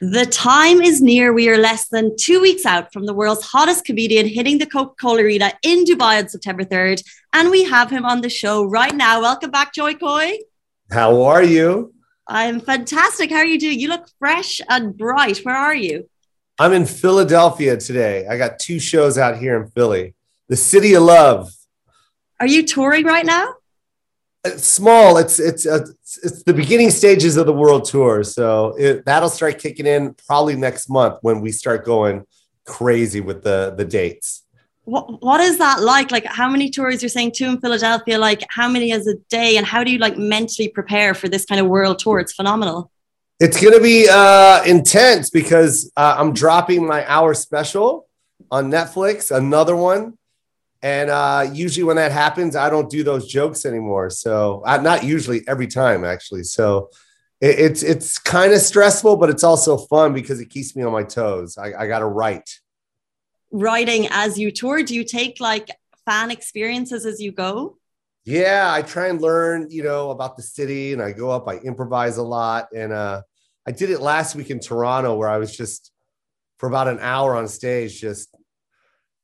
The 0.01 0.25
time 0.25 0.81
is 0.81 1.01
near. 1.01 1.33
We 1.33 1.49
are 1.49 1.57
less 1.57 1.89
than 1.89 2.15
two 2.17 2.39
weeks 2.39 2.65
out 2.65 2.93
from 2.93 3.05
the 3.05 3.13
world's 3.13 3.43
hottest 3.43 3.83
comedian 3.83 4.27
hitting 4.27 4.57
the 4.57 4.65
Coca 4.65 4.95
Cola 5.01 5.21
Arena 5.21 5.51
in 5.61 5.83
Dubai 5.83 6.19
on 6.19 6.29
September 6.29 6.63
3rd. 6.63 7.03
And 7.33 7.51
we 7.51 7.63
have 7.65 7.89
him 7.89 8.05
on 8.05 8.21
the 8.21 8.29
show 8.29 8.63
right 8.63 8.95
now. 8.95 9.21
Welcome 9.21 9.51
back, 9.51 9.73
Jo 9.73 9.93
Koy. 9.93 10.37
How 10.91 11.21
are 11.23 11.43
you? 11.43 11.93
I'm 12.31 12.59
fantastic. 12.61 13.31
How 13.31 13.37
are 13.37 13.45
you 13.45 13.59
doing? 13.59 13.79
You 13.79 13.89
look 13.89 14.07
fresh 14.19 14.61
and 14.69 14.95
bright. 14.95 15.39
Where 15.39 15.55
are 15.55 15.73
you? 15.73 16.07
I'm 16.59 16.73
in 16.73 16.85
Philadelphia 16.85 17.75
today. 17.75 18.27
I 18.27 18.37
got 18.37 18.59
two 18.59 18.79
shows 18.79 19.17
out 19.17 19.39
here 19.39 19.59
in 19.59 19.67
Philly, 19.71 20.13
the 20.47 20.55
city 20.55 20.93
of 20.93 21.01
love. 21.03 21.51
Are 22.39 22.45
you 22.45 22.63
touring 22.67 23.05
right 23.05 23.25
now? 23.25 23.55
It's 24.45 24.67
small. 24.67 25.17
It's 25.17 25.39
it's 25.39 25.65
uh, 25.65 25.87
it's 26.23 26.43
the 26.43 26.53
beginning 26.53 26.91
stages 26.91 27.35
of 27.35 27.47
the 27.47 27.53
world 27.53 27.85
tour. 27.85 28.23
So 28.23 28.75
it, 28.77 29.05
that'll 29.05 29.29
start 29.29 29.57
kicking 29.57 29.87
in 29.87 30.13
probably 30.27 30.55
next 30.55 30.87
month 30.87 31.17
when 31.21 31.41
we 31.41 31.51
start 31.51 31.83
going 31.83 32.25
crazy 32.63 33.21
with 33.21 33.43
the 33.43 33.73
the 33.75 33.85
dates 33.85 34.43
what, 34.89 35.21
what 35.21 35.41
is 35.41 35.57
that 35.59 35.81
like? 35.81 36.11
Like, 36.11 36.25
how 36.25 36.49
many 36.49 36.69
tours 36.69 37.01
you're 37.01 37.09
saying 37.09 37.33
two 37.35 37.45
in 37.45 37.61
Philadelphia? 37.61 38.17
Like, 38.17 38.43
how 38.49 38.67
many 38.67 38.91
as 38.91 39.07
a 39.07 39.15
day? 39.29 39.57
And 39.57 39.65
how 39.65 39.83
do 39.83 39.91
you 39.91 39.99
like 39.99 40.17
mentally 40.17 40.67
prepare 40.67 41.13
for 41.13 41.27
this 41.27 41.45
kind 41.45 41.61
of 41.61 41.67
world 41.67 41.99
tour? 41.99 42.19
It's 42.19 42.33
phenomenal. 42.33 42.91
It's 43.39 43.61
going 43.61 43.73
to 43.73 43.81
be 43.81 44.07
uh, 44.09 44.63
intense 44.63 45.29
because 45.29 45.91
uh, 45.95 46.15
I'm 46.17 46.33
dropping 46.33 46.85
my 46.85 47.09
hour 47.09 47.33
special 47.33 48.07
on 48.51 48.69
Netflix, 48.69 49.35
another 49.35 49.75
one. 49.75 50.17
And 50.81 51.09
uh, 51.09 51.49
usually 51.53 51.83
when 51.83 51.97
that 51.97 52.11
happens, 52.11 52.55
I 52.55 52.69
don't 52.69 52.89
do 52.89 53.03
those 53.03 53.27
jokes 53.27 53.65
anymore. 53.65 54.09
So, 54.09 54.63
uh, 54.65 54.77
not 54.77 55.03
usually, 55.03 55.47
every 55.47 55.67
time 55.67 56.03
actually. 56.03 56.43
So, 56.43 56.89
it, 57.41 57.59
it's 57.59 57.83
it's 57.83 58.17
kind 58.17 58.53
of 58.53 58.59
stressful, 58.59 59.17
but 59.17 59.29
it's 59.29 59.43
also 59.43 59.77
fun 59.77 60.13
because 60.13 60.39
it 60.39 60.49
keeps 60.49 60.75
me 60.75 60.83
on 60.83 60.91
my 60.91 61.03
toes. 61.03 61.57
I, 61.57 61.73
I 61.73 61.87
got 61.87 61.99
to 61.99 62.05
write 62.05 62.49
writing 63.51 64.07
as 64.11 64.37
you 64.37 64.51
tour? 64.51 64.83
Do 64.83 64.95
you 64.95 65.03
take 65.03 65.39
like 65.39 65.69
fan 66.05 66.31
experiences 66.31 67.05
as 67.05 67.21
you 67.21 67.31
go? 67.31 67.77
Yeah, 68.25 68.71
I 68.71 68.81
try 68.81 69.07
and 69.07 69.21
learn, 69.21 69.67
you 69.69 69.83
know, 69.83 70.11
about 70.11 70.37
the 70.37 70.43
city 70.43 70.93
and 70.93 71.01
I 71.01 71.11
go 71.11 71.31
up, 71.31 71.47
I 71.47 71.57
improvise 71.57 72.17
a 72.17 72.23
lot. 72.23 72.67
And 72.75 72.91
uh, 72.93 73.21
I 73.67 73.71
did 73.71 73.89
it 73.89 74.01
last 74.01 74.35
week 74.35 74.49
in 74.49 74.59
Toronto 74.59 75.15
where 75.15 75.29
I 75.29 75.37
was 75.37 75.55
just 75.55 75.91
for 76.57 76.67
about 76.67 76.87
an 76.87 76.99
hour 76.99 77.35
on 77.35 77.47
stage, 77.47 77.99
just 77.99 78.35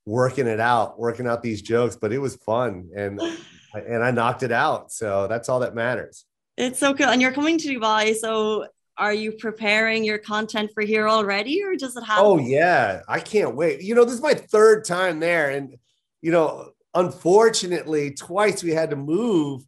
working 0.05 0.47
it 0.47 0.59
out, 0.59 0.99
working 0.99 1.27
out 1.27 1.43
these 1.43 1.61
jokes, 1.61 1.95
but 1.95 2.13
it 2.13 2.19
was 2.19 2.35
fun 2.37 2.89
and 2.95 3.19
and 3.73 4.03
I 4.03 4.11
knocked 4.11 4.43
it 4.43 4.51
out. 4.51 4.91
So 4.91 5.27
that's 5.27 5.49
all 5.49 5.59
that 5.59 5.75
matters. 5.75 6.25
It's 6.57 6.79
so 6.79 6.93
cool. 6.93 7.07
And 7.07 7.21
you're 7.21 7.33
coming 7.33 7.57
to 7.57 7.67
Dubai. 7.67 8.15
So 8.15 8.67
are 8.97 9.13
you 9.13 9.33
preparing 9.33 10.03
your 10.03 10.17
content 10.17 10.71
for 10.73 10.81
here 10.81 11.07
already 11.07 11.63
or 11.63 11.75
does 11.75 11.95
it 11.95 12.03
happen? 12.03 12.25
Oh 12.25 12.37
yeah. 12.39 13.01
I 13.07 13.19
can't 13.19 13.55
wait. 13.55 13.81
You 13.81 13.95
know, 13.95 14.05
this 14.05 14.15
is 14.15 14.21
my 14.21 14.33
third 14.33 14.85
time 14.85 15.19
there. 15.19 15.49
And 15.49 15.75
you 16.21 16.31
know, 16.31 16.71
unfortunately, 16.93 18.11
twice 18.11 18.63
we 18.63 18.71
had 18.71 18.91
to 18.91 18.95
move 18.95 19.63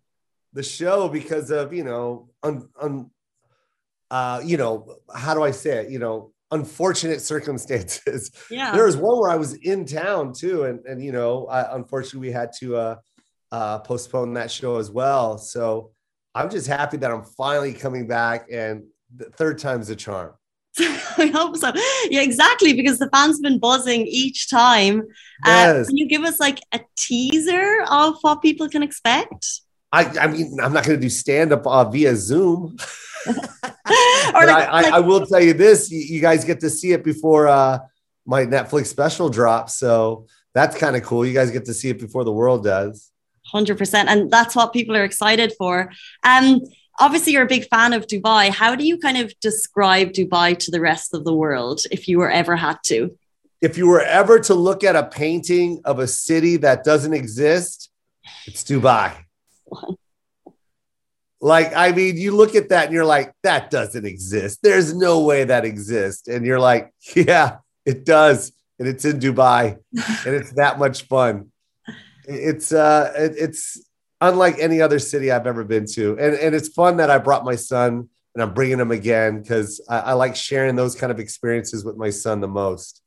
the 0.54 0.64
show 0.64 1.10
because 1.10 1.52
of, 1.52 1.74
you 1.74 1.84
know, 1.84 2.30
un, 2.42 2.70
un 2.80 3.12
uh, 4.10 4.42
you 4.44 4.56
know, 4.56 4.96
how 5.14 5.34
do 5.34 5.44
I 5.44 5.52
say 5.52 5.80
it? 5.80 5.92
You 5.92 6.00
know, 6.00 6.32
unfortunate 6.52 7.22
circumstances. 7.22 8.32
Yeah. 8.50 8.72
There 8.72 8.86
was 8.86 8.96
one 8.96 9.20
where 9.20 9.30
I 9.30 9.36
was 9.36 9.54
in 9.56 9.86
town 9.86 10.34
too. 10.34 10.64
And, 10.64 10.86
and 10.86 11.04
you 11.04 11.12
know, 11.12 11.48
I, 11.48 11.76
unfortunately 11.76 12.30
we 12.30 12.34
had 12.34 12.52
to 12.60 12.78
uh, 12.78 12.96
uh, 13.52 13.80
postpone 13.80 14.34
that 14.36 14.50
show 14.50 14.78
as 14.78 14.90
well. 14.90 15.38
So 15.38 15.92
I'm 16.34 16.50
just 16.50 16.68
happy 16.68 16.98
that 16.98 17.12
I'm 17.12 17.24
finally 17.24 17.74
coming 17.74 18.08
back 18.08 18.48
and 18.52 18.84
third 19.36 19.60
time's 19.60 19.90
a 19.90 19.96
charm. 19.96 20.34
I 20.80 21.32
hope 21.34 21.58
so. 21.58 21.72
Yeah, 22.10 22.22
exactly. 22.22 22.74
Because 22.74 23.00
the 23.00 23.10
fans 23.10 23.38
have 23.38 23.44
been 23.44 23.60
buzzing 23.60 24.06
each 24.08 24.50
time. 24.50 25.02
Uh, 25.46 25.74
yes. 25.76 25.88
can 25.88 25.98
you 25.98 26.08
give 26.08 26.24
us 26.24 26.40
like 26.40 26.60
a 26.72 26.80
teaser 26.96 27.84
of 27.90 28.18
what 28.22 28.42
people 28.42 28.70
can 28.70 28.84
expect? 28.84 29.62
I, 29.92 30.06
I 30.20 30.28
mean, 30.28 30.58
I'm 30.62 30.74
not 30.74 30.86
going 30.86 30.98
to 30.98 31.02
do 31.02 31.10
stand 31.10 31.52
up 31.54 31.66
uh, 31.66 31.90
via 31.90 32.16
Zoom. 32.16 32.78
or 33.28 33.34
like, 34.46 34.68
I, 34.70 34.82
like, 34.82 34.94
I, 34.94 35.00
will 35.00 35.26
tell 35.26 35.42
you 35.42 35.54
this 35.54 35.90
you, 35.90 36.00
you, 36.00 36.22
guys 36.22 36.46
get 36.46 36.60
to 36.62 36.70
see 36.70 36.92
it 36.92 37.04
before 37.04 37.48
uh, 37.48 37.80
my 38.26 38.46
Netflix 38.46 38.88
special 38.88 39.30
drops. 39.30 39.76
So 39.76 40.28
that's 40.54 40.78
kind 40.78 40.96
of 40.96 41.04
cool. 41.04 41.26
You 41.26 41.34
guys 41.34 41.52
get 41.52 41.66
to 41.66 41.74
see 41.74 41.90
it 41.90 42.00
before 42.00 42.24
the 42.24 42.32
world 42.32 42.64
does. 42.64 43.12
100%. 43.54 44.06
And 44.08 44.30
that's 44.30 44.56
what 44.56 44.74
people 44.74 44.96
are 44.96 45.04
excited 45.04 45.54
for. 45.58 45.92
Um, 46.24 46.62
obviously, 47.00 47.34
you're 47.34 47.44
a 47.44 47.48
big 47.48 47.68
fan 47.68 47.94
of 47.94 48.08
Dubai. 48.08 48.50
How 48.50 48.76
do 48.76 48.86
you 48.86 48.98
kind 48.98 49.18
of 49.18 49.34
describe 49.40 50.12
Dubai 50.12 50.58
to 50.60 50.72
the 50.72 50.82
rest 50.82 51.14
of 51.14 51.24
the 51.24 51.34
world 51.34 51.82
if 51.92 52.08
you 52.08 52.18
were 52.20 52.32
ever 52.32 52.56
had 52.56 52.78
to? 52.86 53.18
If 53.62 53.78
you 53.78 53.88
were 53.88 54.02
ever 54.02 54.40
to 54.42 54.54
look 54.54 54.84
at 54.84 54.96
a 54.96 55.04
painting 55.04 55.82
of 55.84 56.00
a 56.00 56.08
city 56.08 56.58
that 56.58 56.84
doesn't 56.84 57.14
exist, 57.14 57.90
it's 58.46 58.64
Dubai. 58.64 59.16
Like, 61.40 61.72
I 61.76 61.92
mean, 61.92 62.18
you 62.18 62.36
look 62.36 62.56
at 62.56 62.70
that 62.70 62.86
and 62.86 62.94
you're 62.94 63.06
like, 63.06 63.34
that 63.44 63.70
doesn't 63.70 64.06
exist. 64.06 64.60
There's 64.64 64.94
no 64.94 65.22
way 65.22 65.44
that 65.44 65.66
exists. 65.66 66.28
And 66.28 66.46
you're 66.46 66.60
like, 66.60 66.92
yeah, 67.16 67.58
it 67.86 68.06
does. 68.06 68.52
And 68.80 68.88
it's 68.88 69.06
in 69.06 69.20
Dubai 69.20 69.78
and 70.26 70.36
it's 70.36 70.52
that 70.54 70.78
much 70.78 71.04
fun. 71.04 71.52
It's 72.26 72.72
uh 72.72 73.14
it, 73.16 73.34
it's 73.38 73.87
unlike 74.22 74.56
any 74.60 74.82
other 74.82 75.00
city 75.00 75.32
I've 75.32 75.48
ever 75.48 75.64
been 75.64 75.86
to. 75.94 76.18
And 76.20 76.36
and 76.36 76.56
it's 76.56 76.70
fun 76.70 76.98
that 76.98 77.10
I 77.10 77.18
brought 77.18 77.46
my 77.46 77.56
son 77.56 78.10
and 78.34 78.44
I'm 78.44 78.54
bringing 78.54 78.80
him 78.80 78.92
again 78.92 79.42
because 79.42 79.82
I, 79.90 80.00
I 80.00 80.14
like 80.14 80.36
sharing 80.36 80.76
those 80.76 80.96
kind 80.96 81.12
of 81.12 81.20
experiences 81.20 81.84
with 81.84 81.98
my 81.98 82.10
son 82.10 82.40
the 82.40 82.48
most. 82.48 83.02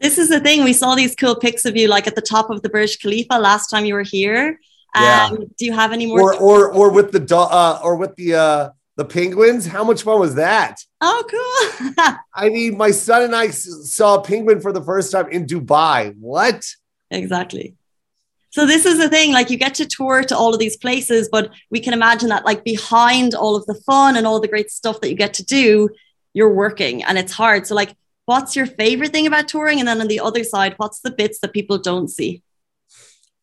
This 0.00 0.16
is 0.16 0.28
the 0.28 0.40
thing. 0.40 0.64
We 0.64 0.72
saw 0.72 0.94
these 0.94 1.14
cool 1.14 1.34
pics 1.34 1.64
of 1.64 1.76
you 1.76 1.88
like 1.88 2.06
at 2.06 2.14
the 2.14 2.22
top 2.22 2.50
of 2.50 2.62
the 2.62 2.68
Burj 2.68 3.00
Khalifa 3.00 3.38
last 3.38 3.68
time 3.68 3.84
you 3.84 3.94
were 3.94 4.02
here. 4.02 4.60
Yeah. 4.94 5.28
Um, 5.30 5.46
do 5.58 5.64
you 5.64 5.72
have 5.72 5.92
any 5.92 6.06
more? 6.06 6.34
Or 6.34 6.34
or, 6.34 6.72
or 6.72 6.90
with 6.90 7.12
the 7.12 7.36
uh, 7.36 7.80
or 7.82 7.96
with 7.96 8.14
the 8.16 8.34
uh, 8.34 8.70
the 8.96 9.04
penguins? 9.04 9.66
How 9.66 9.84
much 9.84 10.02
fun 10.02 10.18
was 10.18 10.36
that? 10.36 10.80
Oh, 11.00 11.24
cool! 11.28 12.14
I 12.34 12.48
mean, 12.48 12.76
my 12.76 12.90
son 12.90 13.22
and 13.22 13.34
I 13.34 13.50
saw 13.50 14.16
a 14.16 14.22
penguin 14.22 14.60
for 14.60 14.72
the 14.72 14.82
first 14.82 15.12
time 15.12 15.28
in 15.28 15.46
Dubai. 15.46 16.14
What? 16.18 16.64
Exactly. 17.10 17.76
So 18.58 18.66
this 18.66 18.86
is 18.86 18.98
the 18.98 19.08
thing, 19.08 19.32
like 19.32 19.50
you 19.50 19.56
get 19.56 19.76
to 19.76 19.86
tour 19.86 20.24
to 20.24 20.36
all 20.36 20.52
of 20.52 20.58
these 20.58 20.76
places, 20.76 21.28
but 21.30 21.52
we 21.70 21.78
can 21.78 21.92
imagine 21.92 22.28
that 22.30 22.44
like 22.44 22.64
behind 22.64 23.32
all 23.32 23.54
of 23.54 23.64
the 23.66 23.76
fun 23.86 24.16
and 24.16 24.26
all 24.26 24.40
the 24.40 24.48
great 24.48 24.72
stuff 24.72 25.00
that 25.00 25.08
you 25.08 25.14
get 25.14 25.32
to 25.34 25.44
do, 25.44 25.90
you're 26.34 26.52
working 26.52 27.04
and 27.04 27.18
it's 27.18 27.30
hard. 27.30 27.68
So 27.68 27.76
like, 27.76 27.94
what's 28.24 28.56
your 28.56 28.66
favorite 28.66 29.12
thing 29.12 29.28
about 29.28 29.46
touring? 29.46 29.78
And 29.78 29.86
then 29.86 30.00
on 30.00 30.08
the 30.08 30.18
other 30.18 30.42
side, 30.42 30.74
what's 30.76 30.98
the 31.02 31.12
bits 31.12 31.38
that 31.38 31.52
people 31.52 31.78
don't 31.78 32.08
see? 32.08 32.42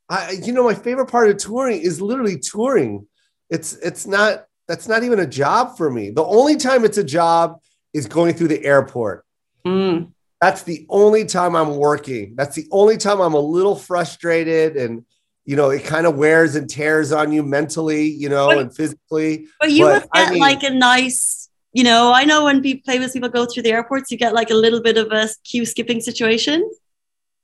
I, 0.10 0.32
you 0.32 0.52
know, 0.52 0.66
my 0.66 0.74
favorite 0.74 1.08
part 1.08 1.30
of 1.30 1.38
touring 1.38 1.80
is 1.80 2.02
literally 2.02 2.38
touring. 2.38 3.08
It's 3.50 3.72
it's 3.78 4.06
not 4.06 4.48
that's 4.68 4.90
not 4.90 5.06
even 5.06 5.20
a 5.20 5.26
job 5.26 5.78
for 5.78 5.90
me. 5.90 6.10
The 6.10 6.26
only 6.26 6.58
time 6.58 6.84
it's 6.84 6.98
a 6.98 7.06
job 7.06 7.62
is 7.94 8.06
going 8.06 8.34
through 8.34 8.50
the 8.50 8.66
airport. 8.66 9.24
Mm. 9.66 10.12
That's 10.42 10.64
the 10.64 10.86
only 10.90 11.26
time 11.26 11.56
I'm 11.56 11.78
working. 11.78 12.36
That's 12.36 12.56
the 12.56 12.68
only 12.72 12.98
time 12.98 13.20
I'm 13.20 13.34
a 13.34 13.40
little 13.40 13.76
frustrated 13.76 14.76
and 14.76 15.06
you 15.46 15.56
know, 15.56 15.70
it 15.70 15.84
kind 15.84 16.08
of 16.08 16.16
wears 16.18 16.56
and 16.56 16.68
tears 16.68 17.12
on 17.12 17.32
you 17.32 17.44
mentally, 17.44 18.06
you 18.06 18.30
know, 18.30 18.48
but, 18.48 18.58
and 18.58 18.76
physically. 18.76 19.48
But 19.60 19.72
you 19.72 19.86
but, 19.86 20.02
get 20.02 20.10
I 20.14 20.32
mean, 20.32 20.40
like 20.40 20.64
a 20.64 20.72
nice, 20.72 21.50
you 21.72 21.84
know, 21.84 22.12
I 22.12 22.26
know 22.26 22.46
when 22.46 22.64
people, 22.64 22.92
famous 22.92 23.14
people 23.14 23.30
go 23.30 23.46
through 23.46 23.64
the 23.64 23.72
airports, 23.72 24.12
you 24.12 24.18
get 24.18 24.34
like 24.34 24.50
a 24.50 24.56
little 24.56 24.82
bit 24.82 24.98
of 24.98 25.12
a 25.12 25.30
queue 25.44 25.66
skipping 25.66 26.02
situation. 26.02 26.68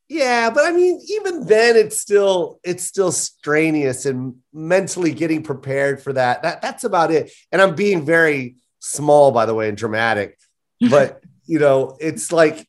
Yeah, 0.10 0.50
but 0.50 0.66
I 0.66 0.72
mean, 0.72 1.00
even 1.08 1.46
then, 1.46 1.78
it's 1.78 1.98
still 1.98 2.60
it's 2.66 2.84
still 2.84 3.14
strenuous 3.14 4.06
and 4.06 4.36
mentally 4.52 5.14
getting 5.14 5.42
prepared 5.42 6.02
for 6.02 6.12
that. 6.12 6.42
That 6.42 6.62
that's 6.62 6.84
about 6.84 7.12
it. 7.12 7.32
And 7.50 7.62
I'm 7.62 7.76
being 7.76 8.04
very 8.04 8.58
small, 8.80 9.32
by 9.32 9.46
the 9.46 9.54
way, 9.54 9.70
and 9.70 9.78
dramatic. 9.78 10.38
But 10.90 11.24
you 11.46 11.60
know, 11.60 11.96
it's 12.02 12.32
like 12.32 12.68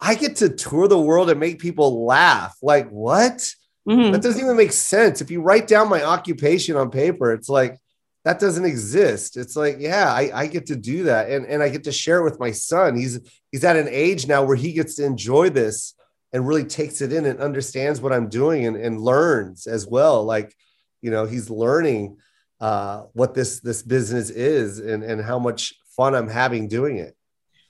I 0.00 0.14
get 0.14 0.36
to 0.36 0.48
tour 0.48 0.88
the 0.88 1.00
world 1.00 1.30
and 1.30 1.38
make 1.38 1.58
people 1.58 2.06
laugh. 2.06 2.56
Like 2.62 2.88
what? 2.88 3.54
Mm-hmm. 3.88 4.12
That 4.12 4.22
doesn't 4.22 4.42
even 4.42 4.56
make 4.56 4.72
sense. 4.72 5.20
If 5.20 5.30
you 5.30 5.42
write 5.42 5.66
down 5.66 5.88
my 5.88 6.02
occupation 6.02 6.76
on 6.76 6.90
paper, 6.90 7.32
it's 7.32 7.48
like 7.48 7.78
that 8.24 8.38
doesn't 8.38 8.64
exist. 8.64 9.36
It's 9.36 9.56
like, 9.56 9.76
yeah, 9.78 10.12
I, 10.12 10.30
I 10.34 10.46
get 10.46 10.66
to 10.66 10.76
do 10.76 11.04
that, 11.04 11.30
and 11.30 11.46
and 11.46 11.62
I 11.62 11.68
get 11.68 11.84
to 11.84 11.92
share 11.92 12.18
it 12.18 12.24
with 12.24 12.40
my 12.40 12.50
son. 12.50 12.96
He's 12.96 13.20
he's 13.50 13.64
at 13.64 13.76
an 13.76 13.88
age 13.88 14.26
now 14.26 14.44
where 14.44 14.56
he 14.56 14.72
gets 14.72 14.96
to 14.96 15.04
enjoy 15.04 15.50
this 15.50 15.94
and 16.32 16.46
really 16.46 16.64
takes 16.64 17.00
it 17.00 17.12
in 17.12 17.26
and 17.26 17.40
understands 17.40 18.00
what 18.00 18.12
I'm 18.12 18.28
doing 18.28 18.66
and, 18.66 18.76
and 18.76 19.00
learns 19.00 19.66
as 19.66 19.86
well. 19.86 20.24
Like, 20.24 20.54
you 21.02 21.10
know, 21.10 21.24
he's 21.26 21.50
learning 21.50 22.18
uh, 22.60 23.04
what 23.14 23.34
this 23.34 23.60
this 23.60 23.82
business 23.82 24.30
is 24.30 24.78
and, 24.78 25.02
and 25.02 25.20
how 25.20 25.38
much 25.38 25.74
fun 25.96 26.14
I'm 26.14 26.28
having 26.28 26.68
doing 26.68 26.98
it. 26.98 27.16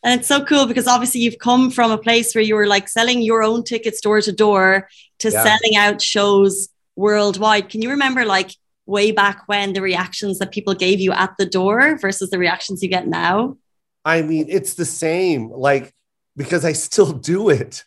And 0.03 0.19
it's 0.19 0.29
so 0.29 0.45
cool 0.45 0.67
because 0.67 0.87
obviously 0.87 1.21
you've 1.21 1.39
come 1.39 1.71
from 1.71 1.91
a 1.91 1.99
place 1.99 2.35
where 2.35 2.43
you 2.43 2.55
were 2.55 2.67
like 2.67 2.89
selling 2.89 3.21
your 3.21 3.43
own 3.43 3.65
tickets 3.65 4.01
door 4.01 4.21
to 4.23 4.33
door 4.33 4.89
to 5.19 5.31
yeah. 5.31 5.43
selling 5.43 5.77
out 5.77 6.01
shows 6.01 6.69
worldwide. 6.97 7.69
Can 7.69 7.83
you 7.83 7.91
remember 7.91 8.25
like 8.25 8.53
way 8.87 9.13
back 9.13 9.43
when 9.47 9.73
the 9.73 9.83
reactions 9.83 10.39
that 10.39 10.53
people 10.53 10.75
gave 10.75 11.01
you 11.01 11.13
at 11.13 11.35
the 11.39 11.47
door 11.47 11.99
versus 11.99 12.31
the 12.31 12.39
reactions 12.39 12.83
you 12.83 12.89
get 12.89 13.07
now? 13.07 13.57
I 14.05 14.23
mean, 14.23 14.47
it's 14.49 14.75
the 14.75 14.85
same, 14.85 15.51
like, 15.51 15.93
because 16.37 16.65
I 16.65 16.73
still 16.73 17.13
do 17.13 17.51
it. 17.51 17.85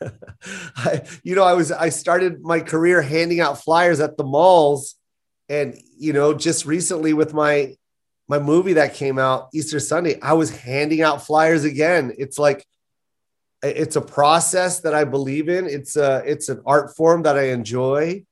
I, 0.76 1.02
you 1.22 1.34
know, 1.34 1.42
I 1.42 1.54
was 1.54 1.72
I 1.72 1.90
started 1.90 2.40
my 2.42 2.60
career 2.60 3.02
handing 3.02 3.40
out 3.40 3.62
flyers 3.62 4.00
at 4.00 4.16
the 4.16 4.24
malls, 4.24 4.94
and 5.48 5.78
you 5.98 6.12
know, 6.12 6.32
just 6.32 6.64
recently 6.64 7.12
with 7.12 7.34
my 7.34 7.74
my 8.28 8.38
movie 8.38 8.74
that 8.74 8.94
came 8.94 9.18
out 9.18 9.48
Easter 9.54 9.80
Sunday, 9.80 10.20
I 10.20 10.34
was 10.34 10.50
handing 10.50 11.00
out 11.00 11.24
flyers 11.24 11.64
again. 11.64 12.12
It's 12.18 12.38
like 12.38 12.66
it's 13.62 13.96
a 13.96 14.00
process 14.00 14.80
that 14.80 14.94
I 14.94 15.04
believe 15.04 15.48
in. 15.48 15.66
It's 15.66 15.96
a 15.96 16.22
it's 16.26 16.48
an 16.48 16.62
art 16.66 16.94
form 16.96 17.22
that 17.22 17.36
I 17.36 17.48
enjoy. 17.48 18.24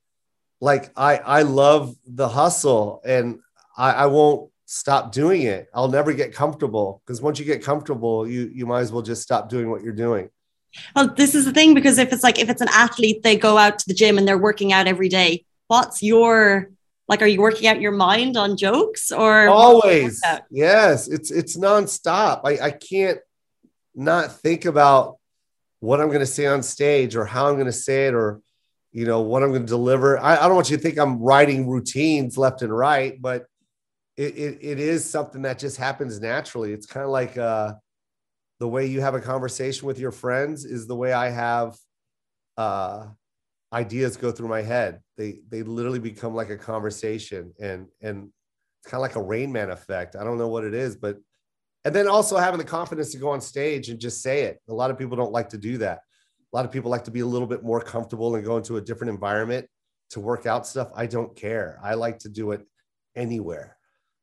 Like 0.61 0.93
I 0.97 1.17
I 1.17 1.43
love 1.43 1.97
the 2.07 2.29
hustle, 2.29 3.01
and 3.05 3.41
I, 3.77 3.93
I 3.93 4.07
won't 4.07 4.51
stop 4.67 5.13
doing 5.13 5.43
it. 5.43 5.69
I'll 5.75 5.89
never 5.89 6.13
get 6.13 6.35
comfortable 6.35 7.03
because 7.05 7.23
once 7.23 7.39
you 7.39 7.45
get 7.45 7.65
comfortable, 7.65 8.29
you 8.29 8.51
you 8.55 8.67
might 8.67 8.81
as 8.81 8.93
well 8.93 9.03
just 9.03 9.23
stop 9.23 9.49
doing 9.49 9.71
what 9.71 9.83
you're 9.83 9.93
doing. 9.93 10.29
Well, 10.95 11.15
this 11.15 11.35
is 11.35 11.47
the 11.47 11.53
thing 11.53 11.73
because 11.73 11.97
if 11.97 12.13
it's 12.13 12.23
like 12.23 12.39
if 12.39 12.51
it's 12.51 12.61
an 12.61 12.69
athlete, 12.71 13.23
they 13.23 13.37
go 13.37 13.57
out 13.57 13.79
to 13.79 13.89
the 13.89 13.95
gym 13.95 14.19
and 14.19 14.29
they're 14.29 14.39
working 14.39 14.73
out 14.73 14.87
every 14.87 15.09
day. 15.09 15.45
What's 15.69 16.03
your 16.03 16.71
like? 17.09 17.23
Are 17.23 17.27
you 17.27 17.41
working 17.41 17.67
out 17.67 17.81
your 17.81 17.93
mind 17.93 18.37
on 18.37 18.57
jokes 18.57 19.13
or 19.13 19.49
always? 19.49 20.23
Yes, 20.51 21.09
it's 21.09 21.31
it's 21.31 21.57
nonstop. 21.57 22.43
I 22.45 22.67
I 22.67 22.71
can't 22.71 23.19
not 23.95 24.33
think 24.41 24.65
about 24.65 25.17
what 25.81 26.01
I'm 26.01 26.09
going 26.09 26.21
to 26.21 26.27
say 26.27 26.47
on 26.47 26.63
stage 26.63 27.17
or 27.17 27.25
how 27.25 27.49
I'm 27.49 27.55
going 27.55 27.67
to 27.67 27.73
say 27.73 28.07
it 28.07 28.15
or 28.15 28.41
you 28.93 29.05
know 29.05 29.21
what 29.21 29.43
I'm 29.43 29.51
going 29.51 29.63
to 29.63 29.69
deliver. 29.69 30.19
I, 30.19 30.37
I 30.37 30.43
don't 30.47 30.55
want 30.55 30.71
you 30.71 30.77
to 30.77 30.83
think 30.83 30.99
I'm 30.99 31.21
writing 31.21 31.69
routines 31.69 32.39
left 32.39 32.63
and 32.63 32.77
right, 32.77 33.21
but 33.21 33.47
it, 34.17 34.37
it, 34.37 34.59
it 34.63 34.81
is 34.81 35.09
something 35.09 35.43
that 35.43 35.59
just 35.59 35.77
happens 35.77 36.21
naturally. 36.21 36.73
It's 36.73 36.87
kind 36.87 37.05
of 37.05 37.11
like 37.11 37.37
uh 37.37 37.75
the 38.59 38.69
way 38.69 38.87
you 38.87 39.01
have 39.01 39.15
a 39.15 39.21
conversation 39.21 39.87
with 39.87 39.99
your 39.99 40.13
friends 40.13 40.65
is 40.65 40.87
the 40.87 40.97
way 40.97 41.13
I 41.13 41.29
have 41.29 41.77
uh, 42.57 43.07
ideas 43.73 44.17
go 44.17 44.31
through 44.31 44.49
my 44.49 44.63
head. 44.63 45.01
They 45.17 45.41
they 45.49 45.63
literally 45.63 45.99
become 45.99 46.35
like 46.35 46.51
a 46.51 46.57
conversation, 46.57 47.53
and 47.61 47.87
and 48.01 48.31
it's 48.81 48.91
kind 48.91 48.99
of 48.99 49.03
like 49.03 49.17
a 49.17 49.23
Rain 49.23 49.53
Man 49.53 49.71
effect. 49.71 50.17
I 50.17 50.25
don't 50.25 50.39
know 50.39 50.49
what 50.49 50.65
it 50.65 50.75
is, 50.75 50.97
but 50.97 51.17
and 51.85 51.95
then 51.95 52.09
also 52.09 52.37
having 52.37 52.59
the 52.59 52.65
confidence 52.65 53.13
to 53.13 53.19
go 53.19 53.31
on 53.31 53.41
stage 53.41 53.89
and 53.91 54.01
just 54.01 54.21
say 54.21 54.43
it. 54.43 54.61
A 54.69 54.75
lot 54.75 54.91
of 54.91 54.99
people 54.99 55.17
don't 55.17 55.33
like 55.33 55.51
to 55.51 55.59
do 55.59 55.79
that. 55.79 56.01
A 56.53 56.57
lot 56.57 56.65
of 56.65 56.73
people 56.73 56.91
like 56.91 57.05
to 57.05 57.11
be 57.11 57.21
a 57.21 57.27
little 57.27 57.47
bit 57.47 57.63
more 57.63 57.81
comfortable 57.81 58.35
and 58.35 58.45
go 58.45 58.57
into 58.57 58.77
a 58.77 58.81
different 58.81 59.13
environment 59.13 59.69
to 60.11 60.21
work 60.21 60.47
out 60.47 60.67
stuff. 60.67 60.91
I 60.97 61.07
don't 61.07 61.37
care. 61.37 61.79
I 61.83 61.95
like 61.95 62.19
to 62.21 62.29
do 62.29 62.53
it 62.53 62.67
anywhere. 63.15 63.77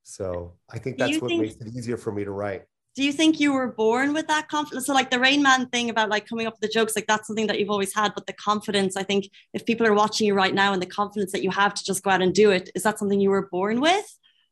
So 0.03 0.56
I 0.69 0.77
think 0.77 0.97
that's 0.97 1.21
what 1.21 1.29
think, 1.29 1.41
makes 1.41 1.56
it 1.56 1.67
easier 1.67 1.95
for 1.97 2.12
me 2.12 2.25
to 2.25 2.32
write. 2.32 2.63
Do 2.95 3.03
you 3.03 3.12
think 3.12 3.39
you 3.39 3.53
were 3.53 3.71
born 3.71 4.13
with 4.13 4.27
that 4.27 4.49
confidence? 4.49 4.86
So 4.86 4.93
like 4.93 5.10
the 5.10 5.19
Rain 5.19 5.41
Man 5.41 5.67
thing 5.69 5.89
about 5.89 6.10
like 6.10 6.27
coming 6.27 6.45
up 6.45 6.53
with 6.53 6.62
the 6.62 6.67
jokes, 6.67 6.95
like 6.95 7.08
that's 7.08 7.27
something 7.27 7.47
that 7.47 7.60
you've 7.60 7.71
always 7.71 7.93
had, 7.93 8.13
but 8.13 8.27
the 8.27 8.34
confidence, 8.34 8.95
I 8.95 9.03
think 9.03 9.29
if 9.53 9.65
people 9.65 9.88
are 9.88 9.93
watching 9.93 10.27
you 10.27 10.36
right 10.36 10.53
now 10.53 10.73
and 10.73 10.82
the 10.82 10.88
confidence 10.88 11.32
that 11.32 11.43
you 11.43 11.49
have 11.49 11.73
to 11.73 11.84
just 11.84 12.03
go 12.03 12.12
out 12.12 12.21
and 12.21 12.34
do 12.34 12.51
it, 12.51 12.69
is 12.75 12.84
that 12.84 12.99
something 12.99 13.19
you 13.19 13.32
were 13.32 13.47
born 13.47 13.82
with? 13.82 14.06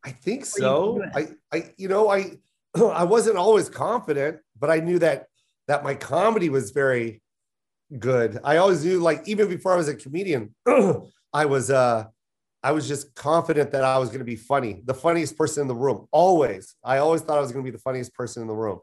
I 0.04 0.12
think 0.12 0.46
so. 0.46 1.04
I, 1.14 1.30
I, 1.54 1.74
you 1.78 1.88
know, 1.88 2.10
I, 2.10 2.32
I 2.76 3.04
wasn't 3.04 3.38
always 3.38 3.70
confident, 3.70 4.40
but 4.58 4.72
I 4.72 4.78
knew 4.80 5.00
that 5.00 5.28
that 5.68 5.84
my 5.84 5.94
comedy 5.94 6.50
was 6.50 6.72
very 6.72 7.22
good. 7.98 8.40
I 8.44 8.58
always 8.58 8.84
knew, 8.84 9.00
like, 9.00 9.28
even 9.28 9.48
before 9.48 9.74
I 9.74 9.78
was 9.78 9.88
a 9.88 9.96
comedian, 9.96 10.56
I 11.34 11.46
was 11.46 11.70
uh 11.70 12.06
I 12.64 12.72
was 12.72 12.88
just 12.88 13.16
confident 13.16 13.72
that 13.72 13.84
I 13.84 13.98
was 13.98 14.10
going 14.10 14.20
to 14.20 14.26
be 14.26 14.36
funny, 14.36 14.82
the 14.86 14.94
funniest 14.94 15.38
person 15.38 15.62
in 15.62 15.68
the 15.68 15.76
room. 15.76 16.08
Always. 16.12 16.76
I 16.84 16.98
always 16.98 17.22
thought 17.22 17.38
I 17.38 17.42
was 17.42 17.52
going 17.52 17.66
to 17.66 17.72
be 17.72 17.76
the 17.76 17.82
funniest 17.82 18.14
person 18.14 18.42
in 18.42 18.48
the 18.48 18.54
room. 18.54 18.80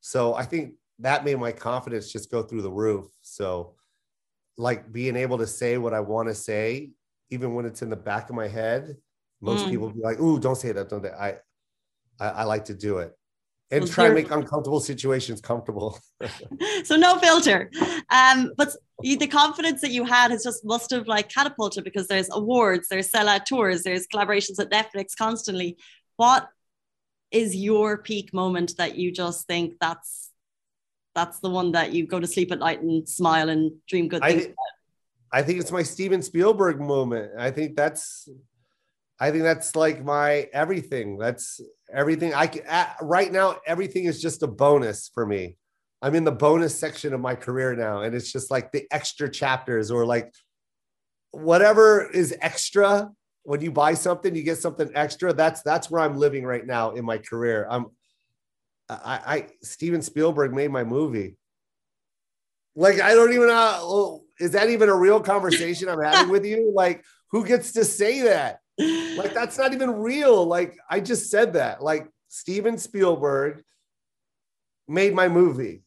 So 0.00 0.34
I 0.34 0.44
think 0.44 0.74
that 0.98 1.24
made 1.24 1.38
my 1.38 1.52
confidence 1.52 2.10
just 2.10 2.30
go 2.30 2.42
through 2.42 2.62
the 2.62 2.72
roof. 2.72 3.06
So 3.22 3.76
like 4.56 4.92
being 4.92 5.16
able 5.16 5.38
to 5.38 5.46
say 5.46 5.78
what 5.78 5.94
I 5.94 6.00
want 6.00 6.28
to 6.28 6.34
say, 6.34 6.90
even 7.30 7.54
when 7.54 7.66
it's 7.66 7.82
in 7.82 7.90
the 7.90 7.96
back 7.96 8.30
of 8.30 8.36
my 8.36 8.48
head, 8.48 8.96
most 9.40 9.66
mm. 9.66 9.70
people 9.70 9.90
be 9.90 10.00
like, 10.00 10.20
"Ooh, 10.20 10.38
don't 10.38 10.56
say 10.56 10.72
that." 10.72 10.88
Don't 10.88 11.02
they? 11.02 11.10
I, 11.10 11.36
I, 12.20 12.28
I 12.28 12.44
like 12.44 12.66
to 12.66 12.74
do 12.74 12.98
it 12.98 13.12
and 13.76 13.90
try 13.90 14.06
and 14.06 14.14
make 14.14 14.30
uncomfortable 14.30 14.80
situations 14.80 15.40
comfortable. 15.40 15.98
so 16.84 16.96
no 16.96 17.18
filter. 17.18 17.70
Um, 18.10 18.52
but 18.56 18.70
the 19.02 19.26
confidence 19.26 19.80
that 19.80 19.90
you 19.90 20.04
had 20.04 20.30
has 20.30 20.44
just 20.44 20.64
must 20.64 20.90
have 20.90 21.06
like 21.06 21.28
catapulted 21.28 21.84
because 21.84 22.06
there's 22.06 22.28
awards, 22.32 22.88
there's 22.88 23.10
sellout 23.10 23.44
tours, 23.44 23.82
there's 23.82 24.06
collaborations 24.06 24.58
at 24.60 24.70
Netflix 24.70 25.16
constantly. 25.16 25.76
What 26.16 26.48
is 27.30 27.56
your 27.56 27.98
peak 27.98 28.32
moment 28.32 28.76
that 28.78 28.96
you 28.96 29.10
just 29.10 29.46
think 29.46 29.74
that's 29.80 30.30
that's 31.14 31.38
the 31.40 31.50
one 31.50 31.72
that 31.72 31.92
you 31.92 32.06
go 32.06 32.18
to 32.18 32.26
sleep 32.26 32.50
at 32.50 32.58
night 32.58 32.82
and 32.82 33.08
smile 33.08 33.48
and 33.48 33.72
dream 33.88 34.08
good 34.08 34.22
things 34.22 34.48
I, 35.32 35.38
I 35.38 35.42
think 35.42 35.60
it's 35.60 35.72
my 35.72 35.82
Steven 35.82 36.22
Spielberg 36.22 36.80
moment. 36.80 37.32
I 37.36 37.50
think 37.50 37.76
that's 37.76 38.28
I 39.18 39.32
think 39.32 39.42
that's 39.42 39.74
like 39.74 40.04
my 40.04 40.48
everything. 40.52 41.18
That's 41.18 41.60
everything. 41.94 42.34
I 42.34 42.46
can, 42.46 42.62
right 43.00 43.32
now, 43.32 43.56
everything 43.66 44.04
is 44.04 44.20
just 44.20 44.42
a 44.42 44.46
bonus 44.46 45.10
for 45.14 45.24
me. 45.24 45.56
I'm 46.02 46.14
in 46.14 46.24
the 46.24 46.32
bonus 46.32 46.78
section 46.78 47.14
of 47.14 47.20
my 47.20 47.34
career 47.34 47.74
now, 47.74 48.02
and 48.02 48.14
it's 48.14 48.30
just 48.30 48.50
like 48.50 48.72
the 48.72 48.86
extra 48.90 49.30
chapters 49.30 49.90
or 49.90 50.04
like 50.04 50.32
whatever 51.30 52.10
is 52.10 52.36
extra. 52.40 53.10
When 53.44 53.60
you 53.60 53.72
buy 53.72 53.94
something, 53.94 54.34
you 54.34 54.42
get 54.42 54.58
something 54.58 54.90
extra. 54.94 55.32
That's 55.32 55.62
that's 55.62 55.90
where 55.90 56.02
I'm 56.02 56.16
living 56.16 56.44
right 56.44 56.66
now 56.66 56.90
in 56.92 57.04
my 57.04 57.18
career. 57.18 57.66
I'm 57.70 57.86
I, 58.88 59.20
I 59.26 59.46
Steven 59.62 60.02
Spielberg 60.02 60.52
made 60.52 60.70
my 60.70 60.84
movie. 60.84 61.36
Like 62.76 63.00
I 63.00 63.14
don't 63.14 63.32
even 63.32 63.48
know. 63.48 64.24
Is 64.40 64.52
that 64.52 64.70
even 64.70 64.88
a 64.88 64.96
real 64.96 65.20
conversation 65.20 65.88
I'm 65.88 66.02
having 66.02 66.30
with 66.30 66.44
you? 66.44 66.72
Like 66.74 67.04
who 67.30 67.46
gets 67.46 67.72
to 67.72 67.84
say 67.84 68.22
that? 68.22 68.58
Like 68.78 69.34
that's 69.34 69.58
not 69.58 69.72
even 69.72 69.90
real. 69.90 70.44
Like 70.44 70.76
I 70.88 71.00
just 71.00 71.30
said 71.30 71.54
that. 71.54 71.82
Like 71.82 72.08
Steven 72.28 72.78
Spielberg 72.78 73.62
made 74.88 75.14
my 75.14 75.28
movie 75.28 75.82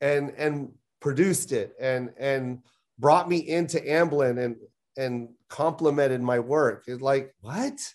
and 0.00 0.30
and 0.36 0.72
produced 1.00 1.52
it 1.52 1.74
and 1.80 2.10
and 2.18 2.60
brought 2.98 3.28
me 3.28 3.38
into 3.38 3.80
Amblin 3.80 4.38
and 4.38 4.56
and 4.96 5.28
complimented 5.48 6.20
my 6.20 6.38
work. 6.38 6.84
It's 6.86 7.02
like 7.02 7.34
what? 7.40 7.94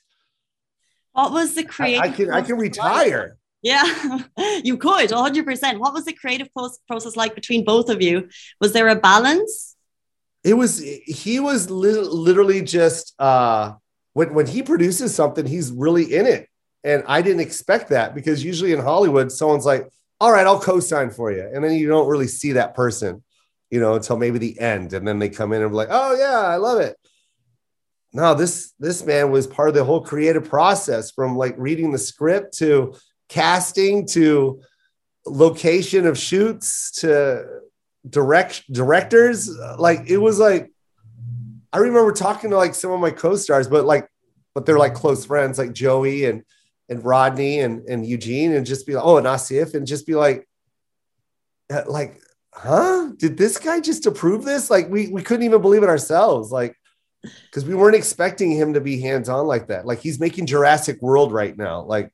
What 1.13 1.31
was 1.31 1.55
the 1.55 1.63
creative? 1.63 2.01
I, 2.01 2.05
I 2.05 2.09
can 2.09 2.31
I 2.31 2.41
can 2.41 2.57
retire. 2.57 3.37
Yeah, 3.63 3.83
you 4.63 4.77
could 4.77 5.09
100%. 5.09 5.79
What 5.79 5.93
was 5.93 6.05
the 6.05 6.13
creative 6.13 6.47
process 6.87 7.15
like 7.15 7.35
between 7.35 7.65
both 7.65 7.89
of 7.89 8.01
you? 8.01 8.29
Was 8.61 8.73
there 8.73 8.87
a 8.87 8.95
balance? 8.95 9.75
It 10.43 10.53
was, 10.53 10.79
he 10.79 11.39
was 11.39 11.69
li- 11.69 11.91
literally 11.91 12.61
just, 12.61 13.13
uh, 13.19 13.73
when, 14.17 14.33
when 14.33 14.47
he 14.47 14.63
produces 14.63 15.13
something, 15.13 15.45
he's 15.45 15.71
really 15.71 16.15
in 16.15 16.25
it. 16.25 16.49
And 16.83 17.03
I 17.07 17.21
didn't 17.21 17.41
expect 17.41 17.89
that 17.89 18.15
because 18.15 18.43
usually 18.43 18.73
in 18.73 18.79
Hollywood, 18.79 19.31
someone's 19.31 19.65
like, 19.65 19.87
all 20.19 20.31
right, 20.31 20.47
I'll 20.47 20.59
co-sign 20.59 21.11
for 21.11 21.31
you. 21.31 21.47
And 21.53 21.63
then 21.63 21.73
you 21.73 21.87
don't 21.87 22.07
really 22.07 22.27
see 22.27 22.53
that 22.53 22.73
person, 22.73 23.23
you 23.69 23.79
know, 23.79 23.93
until 23.93 24.17
maybe 24.17 24.39
the 24.39 24.59
end. 24.59 24.93
And 24.93 25.07
then 25.07 25.19
they 25.19 25.29
come 25.29 25.53
in 25.53 25.61
and 25.61 25.69
be 25.69 25.75
like, 25.75 25.89
oh 25.91 26.15
yeah, 26.15 26.39
I 26.39 26.55
love 26.55 26.79
it. 26.79 26.95
No, 28.11 28.33
this 28.33 28.73
this 28.79 29.05
man 29.05 29.29
was 29.29 29.45
part 29.45 29.69
of 29.69 29.75
the 29.75 29.83
whole 29.83 30.01
creative 30.01 30.49
process 30.49 31.11
from 31.11 31.37
like 31.37 31.53
reading 31.59 31.91
the 31.91 31.99
script 31.99 32.57
to 32.57 32.95
casting 33.29 34.07
to 34.07 34.61
location 35.27 36.07
of 36.07 36.17
shoots 36.17 36.89
to 37.01 37.45
direct 38.09 38.63
directors. 38.73 39.47
Like 39.77 40.09
it 40.09 40.17
was 40.17 40.39
like 40.39 40.71
I 41.73 41.79
remember 41.79 42.11
talking 42.11 42.49
to 42.51 42.57
like 42.57 42.75
some 42.75 42.91
of 42.91 42.99
my 42.99 43.11
co-stars, 43.11 43.67
but 43.67 43.85
like, 43.85 44.07
but 44.55 44.65
they're 44.65 44.79
like 44.79 44.93
close 44.93 45.25
friends, 45.25 45.57
like 45.57 45.73
Joey 45.73 46.25
and 46.25 46.43
and 46.89 47.03
Rodney 47.03 47.59
and 47.59 47.87
and 47.87 48.05
Eugene, 48.05 48.53
and 48.53 48.65
just 48.65 48.87
be 48.87 48.95
like, 48.95 49.03
oh, 49.05 49.17
and 49.17 49.27
Asif, 49.27 49.73
and 49.73 49.85
just 49.85 50.07
be 50.07 50.15
like, 50.15 50.47
uh, 51.71 51.83
like, 51.87 52.21
huh? 52.53 53.11
Did 53.17 53.37
this 53.37 53.57
guy 53.57 53.79
just 53.79 54.05
approve 54.05 54.45
this? 54.45 54.69
Like, 54.69 54.89
we 54.89 55.09
we 55.09 55.21
couldn't 55.21 55.45
even 55.45 55.61
believe 55.61 55.83
it 55.83 55.89
ourselves, 55.89 56.51
like, 56.51 56.75
because 57.21 57.65
we 57.65 57.75
weren't 57.75 57.95
expecting 57.95 58.51
him 58.51 58.73
to 58.73 58.81
be 58.81 58.99
hands 59.01 59.29
on 59.29 59.45
like 59.47 59.67
that. 59.67 59.85
Like, 59.85 59.99
he's 59.99 60.19
making 60.19 60.45
Jurassic 60.45 61.01
World 61.01 61.31
right 61.31 61.57
now, 61.57 61.81
like. 61.83 62.11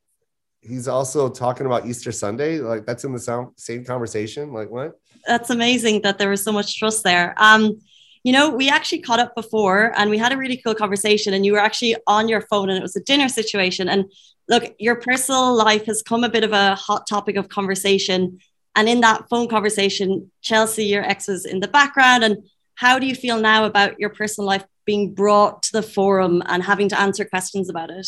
He's 0.66 0.88
also 0.88 1.28
talking 1.28 1.66
about 1.66 1.86
Easter 1.86 2.14
Sunday. 2.14 2.60
Like 2.60 2.86
that's 2.86 3.04
in 3.04 3.12
the 3.12 3.52
same 3.58 3.84
conversation. 3.84 4.54
Like 4.54 4.70
what? 4.70 4.94
That's 5.28 5.50
amazing 5.50 6.04
that 6.04 6.18
there 6.18 6.30
was 6.30 6.42
so 6.42 6.54
much 6.54 6.80
trust 6.80 7.04
there. 7.04 7.34
Um, 7.36 7.82
you 8.24 8.32
know, 8.32 8.50
we 8.50 8.70
actually 8.70 9.00
caught 9.00 9.20
up 9.20 9.36
before 9.36 9.92
and 9.98 10.10
we 10.10 10.18
had 10.18 10.32
a 10.32 10.38
really 10.38 10.58
cool 10.58 10.74
conversation, 10.74 11.34
and 11.34 11.46
you 11.46 11.52
were 11.52 11.60
actually 11.60 11.96
on 12.08 12.30
your 12.30 12.42
phone 12.42 12.70
and 12.70 12.78
it 12.78 12.82
was 12.82 12.96
a 12.96 13.04
dinner 13.04 13.28
situation. 13.28 13.90
And 13.90 14.06
look, 14.48 14.74
your 14.80 14.96
personal 14.96 15.54
life 15.56 15.86
has 15.86 16.02
come 16.02 16.24
a 16.24 16.30
bit 16.30 16.44
of 16.44 16.54
a 16.54 16.76
hot 16.76 17.06
topic 17.08 17.36
of 17.36 17.50
conversation. 17.50 18.40
And 18.76 18.90
in 18.90 19.02
that 19.02 19.30
phone 19.30 19.48
conversation, 19.48 20.32
Chelsea, 20.42 20.86
your 20.86 21.04
ex 21.04 21.28
was 21.28 21.46
in 21.46 21.60
the 21.60 21.68
background. 21.68 22.24
And 22.24 22.38
how 22.76 22.98
do 22.98 23.06
you 23.06 23.14
feel 23.16 23.40
now 23.40 23.66
about 23.66 24.00
your 24.00 24.10
personal 24.10 24.48
life 24.48 24.66
being 24.86 25.14
brought 25.14 25.64
to 25.64 25.72
the 25.74 25.84
forum 25.84 26.42
and 26.46 26.64
having 26.64 26.90
to 26.90 27.00
answer 27.00 27.26
questions 27.26 27.70
about 27.70 27.90
it? 27.90 28.08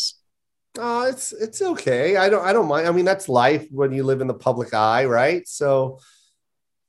Oh, 0.78 1.06
it's 1.06 1.32
it's 1.32 1.62
okay. 1.62 2.16
I 2.16 2.28
don't 2.28 2.44
I 2.44 2.52
don't 2.52 2.68
mind. 2.68 2.86
I 2.86 2.92
mean, 2.92 3.04
that's 3.04 3.28
life 3.28 3.66
when 3.70 3.92
you 3.92 4.02
live 4.02 4.20
in 4.20 4.26
the 4.26 4.34
public 4.34 4.74
eye, 4.74 5.04
right? 5.06 5.46
So, 5.48 6.00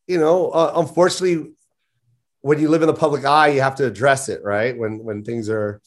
you 0.08 0.18
know, 0.18 0.50
uh, 0.50 0.74
unfortunately, 0.76 1.54
when 2.47 2.60
you 2.60 2.69
live 2.69 2.81
in 2.81 2.88
the 2.88 2.93
public 2.93 3.25
eye, 3.25 3.49
you 3.49 3.60
have 3.60 3.75
to 3.75 3.86
address 3.86 4.29
it, 4.29 4.41
right? 4.41 4.77
When 4.77 5.03
when 5.03 5.25
things 5.25 5.49
are 5.49 5.81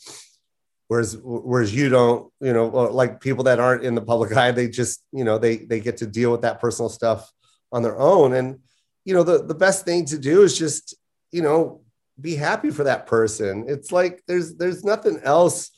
whereas 0.89 1.17
whereas 1.23 1.75
you 1.75 1.89
don't, 1.89 2.31
you 2.39 2.53
know, 2.53 2.67
like 2.67 3.19
people 3.21 3.45
that 3.45 3.59
aren't 3.59 3.83
in 3.83 3.95
the 3.95 4.03
public 4.03 4.37
eye, 4.37 4.51
they 4.51 4.69
just, 4.69 5.03
you 5.11 5.25
know, 5.25 5.39
they 5.39 5.57
they 5.57 5.81
get 5.81 5.97
to 5.99 6.07
deal 6.07 6.31
with 6.31 6.43
that 6.43 6.61
personal 6.61 6.91
stuff 6.91 7.33
on 7.73 7.83
their 7.83 7.99
own. 7.99 8.35
And 8.35 8.59
you 9.07 9.15
know, 9.15 9.23
the 9.23 9.43
the 9.43 9.55
best 9.55 9.87
thing 9.87 10.05
to 10.07 10.19
do 10.19 10.43
is 10.43 10.59
just, 10.59 10.95
you 11.33 11.41
know, 11.41 11.81
be 12.21 12.37
happy 12.37 12.71
for 12.71 12.85
that 12.85 13.07
person. 13.07 13.65
It's 13.67 13.91
like 13.91 14.23
there's 14.29 14.57
there's 14.57 14.85
nothing 14.85 15.19
else 15.25 15.71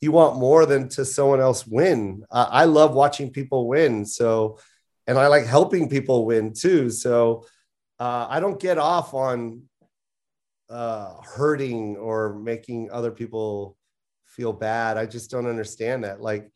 you 0.00 0.12
want 0.12 0.38
more 0.38 0.64
than 0.64 0.88
to 0.90 1.04
someone 1.04 1.42
else 1.42 1.66
win. 1.66 2.24
Uh, 2.30 2.48
I 2.50 2.64
love 2.64 2.94
watching 2.94 3.30
people 3.30 3.68
win. 3.68 4.06
So, 4.06 4.58
and 5.06 5.18
I 5.18 5.26
like 5.26 5.44
helping 5.44 5.90
people 5.90 6.24
win 6.24 6.54
too. 6.54 6.88
So, 6.88 7.44
uh, 8.00 8.26
I 8.30 8.40
don't 8.40 8.58
get 8.58 8.78
off 8.78 9.12
on 9.12 9.68
uh, 10.72 11.20
hurting 11.22 11.96
or 11.96 12.38
making 12.38 12.90
other 12.90 13.10
people 13.10 13.76
feel 14.24 14.52
bad. 14.52 14.96
I 14.96 15.04
just 15.04 15.30
don't 15.30 15.46
understand 15.46 16.04
that. 16.04 16.20
Like, 16.20 16.50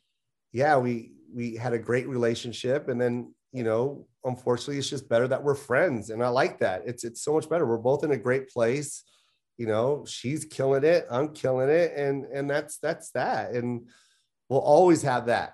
yeah, 0.52 0.78
we 0.78 1.12
we 1.32 1.54
had 1.54 1.74
a 1.74 1.78
great 1.78 2.08
relationship, 2.08 2.88
and 2.88 3.00
then 3.00 3.34
you 3.52 3.62
know, 3.62 4.06
unfortunately, 4.24 4.78
it's 4.78 4.88
just 4.88 5.08
better 5.08 5.28
that 5.28 5.42
we're 5.42 5.54
friends, 5.54 6.10
and 6.10 6.22
I 6.22 6.28
like 6.28 6.58
that. 6.60 6.82
It's 6.86 7.04
it's 7.04 7.22
so 7.22 7.34
much 7.34 7.48
better. 7.48 7.66
We're 7.66 7.78
both 7.78 8.04
in 8.04 8.12
a 8.12 8.16
great 8.16 8.48
place. 8.48 9.04
You 9.58 9.66
know, 9.66 10.04
she's 10.06 10.44
killing 10.44 10.84
it, 10.84 11.06
I'm 11.10 11.34
killing 11.34 11.68
it, 11.68 11.92
and 11.94 12.24
and 12.26 12.48
that's 12.48 12.78
that's 12.78 13.10
that, 13.10 13.52
and 13.52 13.88
we'll 14.48 14.60
always 14.60 15.02
have 15.02 15.26
that. 15.26 15.52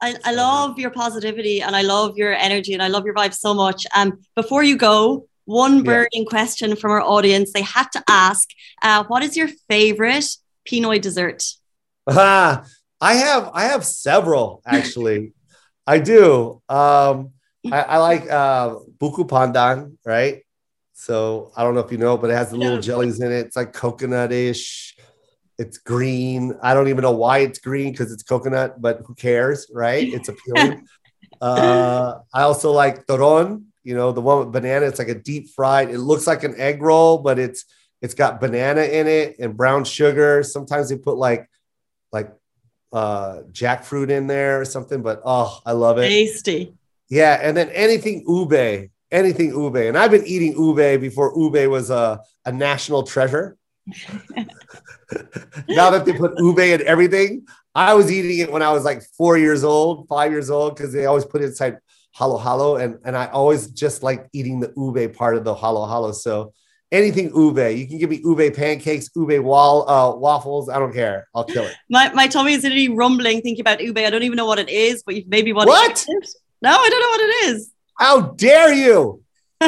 I, 0.00 0.14
I 0.24 0.32
love 0.32 0.78
your 0.78 0.90
positivity 0.90 1.60
and 1.60 1.74
I 1.74 1.82
love 1.82 2.16
your 2.16 2.32
energy 2.32 2.72
and 2.72 2.80
I 2.80 2.86
love 2.86 3.04
your 3.04 3.14
vibe 3.14 3.34
so 3.34 3.52
much. 3.52 3.84
Um, 3.96 4.20
before 4.36 4.62
you 4.62 4.76
go, 4.76 5.27
one 5.48 5.82
burning 5.82 6.08
yeah. 6.12 6.28
question 6.28 6.76
from 6.76 6.90
our 6.90 7.00
audience. 7.00 7.52
They 7.52 7.62
had 7.62 7.86
to 7.92 8.04
ask, 8.06 8.50
uh, 8.82 9.04
what 9.04 9.22
is 9.22 9.34
your 9.34 9.48
favorite 9.70 10.26
Pinoy 10.68 11.00
dessert? 11.00 11.42
Uh, 12.06 12.62
I 13.00 13.14
have 13.14 13.50
I 13.54 13.64
have 13.64 13.84
several 13.84 14.60
actually. 14.66 15.32
I 15.86 16.00
do. 16.00 16.60
Um, 16.68 17.30
I, 17.72 17.80
I, 17.80 17.96
like 17.96 18.30
uh, 18.30 18.76
buko 18.98 19.26
pandan, 19.26 19.96
right? 20.04 20.42
So 20.92 21.50
I 21.56 21.64
don't 21.64 21.74
know 21.74 21.80
if 21.80 21.90
you 21.90 21.96
know, 21.96 22.18
but 22.18 22.28
it 22.28 22.34
has 22.34 22.50
the 22.50 22.58
little 22.58 22.80
jellies 22.80 23.20
in 23.20 23.32
it. 23.32 23.46
It's 23.46 23.56
like 23.56 23.72
coconut-ish. 23.72 24.96
It's 25.58 25.78
green. 25.78 26.58
I 26.62 26.74
don't 26.74 26.88
even 26.88 27.02
know 27.02 27.12
why 27.12 27.38
it's 27.38 27.58
green 27.58 27.92
because 27.92 28.12
it's 28.12 28.22
coconut, 28.22 28.82
but 28.82 29.00
who 29.06 29.14
cares, 29.14 29.70
right? 29.72 30.06
It's 30.06 30.28
appealing. 30.28 30.86
uh, 31.40 32.18
I 32.34 32.42
also 32.42 32.72
like 32.72 33.06
turon, 33.06 33.64
you 33.88 33.94
know, 33.94 34.12
the 34.12 34.20
one 34.20 34.40
with 34.40 34.52
banana. 34.52 34.84
It's 34.84 34.98
like 34.98 35.08
a 35.08 35.14
deep 35.14 35.48
fried. 35.48 35.88
It 35.88 35.96
looks 35.96 36.26
like 36.26 36.44
an 36.44 36.54
egg 36.60 36.82
roll, 36.82 37.16
but 37.16 37.38
it's 37.38 37.64
it's 38.02 38.12
got 38.12 38.38
banana 38.38 38.82
in 38.82 39.06
it 39.06 39.36
and 39.38 39.56
brown 39.56 39.84
sugar. 39.84 40.42
Sometimes 40.42 40.90
they 40.90 40.98
put 40.98 41.16
like 41.16 41.48
like 42.12 42.30
uh 42.92 43.44
jackfruit 43.50 44.10
in 44.10 44.26
there 44.26 44.60
or 44.60 44.66
something, 44.66 45.00
but 45.00 45.22
oh, 45.24 45.58
I 45.64 45.72
love 45.72 45.96
it. 45.96 46.08
Tasty. 46.08 46.74
Yeah, 47.08 47.38
and 47.40 47.56
then 47.56 47.70
anything 47.70 48.26
ube, 48.28 48.90
anything 49.10 49.48
ube. 49.48 49.76
And 49.76 49.96
I've 49.96 50.10
been 50.10 50.26
eating 50.26 50.52
ube 50.52 51.00
before 51.00 51.32
ube 51.34 51.70
was 51.70 51.88
a, 51.88 52.20
a 52.44 52.52
national 52.52 53.04
treasure. 53.04 53.56
now 55.66 55.88
that 55.88 56.04
they 56.04 56.12
put 56.12 56.38
ube 56.38 56.58
in 56.58 56.86
everything, 56.86 57.46
I 57.74 57.94
was 57.94 58.12
eating 58.12 58.40
it 58.40 58.52
when 58.52 58.60
I 58.60 58.70
was 58.70 58.84
like 58.84 59.02
four 59.16 59.38
years 59.38 59.64
old, 59.64 60.08
five 60.08 60.30
years 60.30 60.50
old, 60.50 60.76
because 60.76 60.92
they 60.92 61.06
always 61.06 61.24
put 61.24 61.40
it 61.40 61.46
inside 61.46 61.78
halo 62.12 62.38
halo. 62.38 62.76
And, 62.76 62.98
and 63.04 63.16
I 63.16 63.26
always 63.26 63.68
just 63.68 64.02
like 64.02 64.28
eating 64.32 64.60
the 64.60 64.72
ube 64.76 65.14
part 65.14 65.36
of 65.36 65.44
the 65.44 65.54
halo 65.54 65.86
halo. 65.86 66.12
So 66.12 66.52
anything 66.90 67.26
ube. 67.34 67.76
You 67.76 67.86
can 67.86 67.98
give 67.98 68.10
me 68.10 68.20
ube 68.24 68.54
pancakes, 68.54 69.10
ube 69.14 69.42
wall 69.42 69.88
uh, 69.88 70.14
waffles. 70.16 70.68
I 70.68 70.78
don't 70.78 70.92
care. 70.92 71.28
I'll 71.34 71.44
kill 71.44 71.64
it. 71.64 71.74
My, 71.90 72.12
my 72.12 72.26
tummy 72.26 72.52
is 72.52 72.62
literally 72.62 72.88
rumbling 72.88 73.40
thinking 73.42 73.60
about 73.60 73.80
ube. 73.80 73.98
I 73.98 74.10
don't 74.10 74.22
even 74.22 74.36
know 74.36 74.46
what 74.46 74.58
it 74.58 74.68
is, 74.68 75.02
but 75.02 75.14
you've 75.14 75.28
maybe 75.28 75.52
want 75.52 75.68
what? 75.68 76.06
No, 76.60 76.70
I 76.70 76.88
don't 76.88 77.00
know 77.00 77.08
what 77.08 77.20
it 77.20 77.50
is. 77.50 77.70
How 77.98 78.20
dare 78.20 78.72
you? 78.72 79.22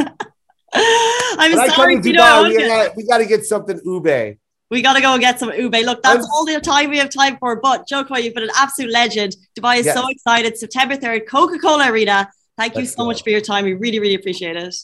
I'm 0.72 1.70
sorry, 1.70 2.00
you 2.02 2.12
know, 2.12 2.44
we, 2.44 2.56
gotta, 2.56 2.92
we 2.96 3.06
gotta 3.06 3.26
get 3.26 3.44
something 3.44 3.80
ube. 3.84 4.38
We 4.70 4.82
gotta 4.82 5.00
go 5.00 5.12
and 5.12 5.20
get 5.20 5.40
some 5.40 5.52
ube. 5.52 5.74
Look, 5.74 6.02
that's 6.02 6.24
I'm, 6.24 6.30
all 6.32 6.44
the 6.44 6.60
time 6.60 6.90
we 6.90 6.98
have 6.98 7.10
time 7.10 7.38
for. 7.38 7.60
But 7.60 7.88
Jo 7.88 8.04
Koy, 8.04 8.18
you've 8.18 8.34
been 8.34 8.44
an 8.44 8.50
absolute 8.56 8.92
legend. 8.92 9.36
Dubai 9.58 9.78
is 9.78 9.86
yes. 9.86 9.96
so 9.96 10.06
excited. 10.08 10.56
September 10.56 10.96
3rd, 10.96 11.26
Coca-Cola 11.26 11.90
Arena. 11.90 12.30
Thank 12.56 12.76
Let's 12.76 12.90
you 12.90 12.90
so 12.92 13.02
go. 13.02 13.06
much 13.06 13.24
for 13.24 13.30
your 13.30 13.40
time. 13.40 13.64
We 13.64 13.74
really, 13.74 13.98
really 13.98 14.14
appreciate 14.14 14.56
it. 14.56 14.74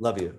Love 0.00 0.20
you. 0.20 0.38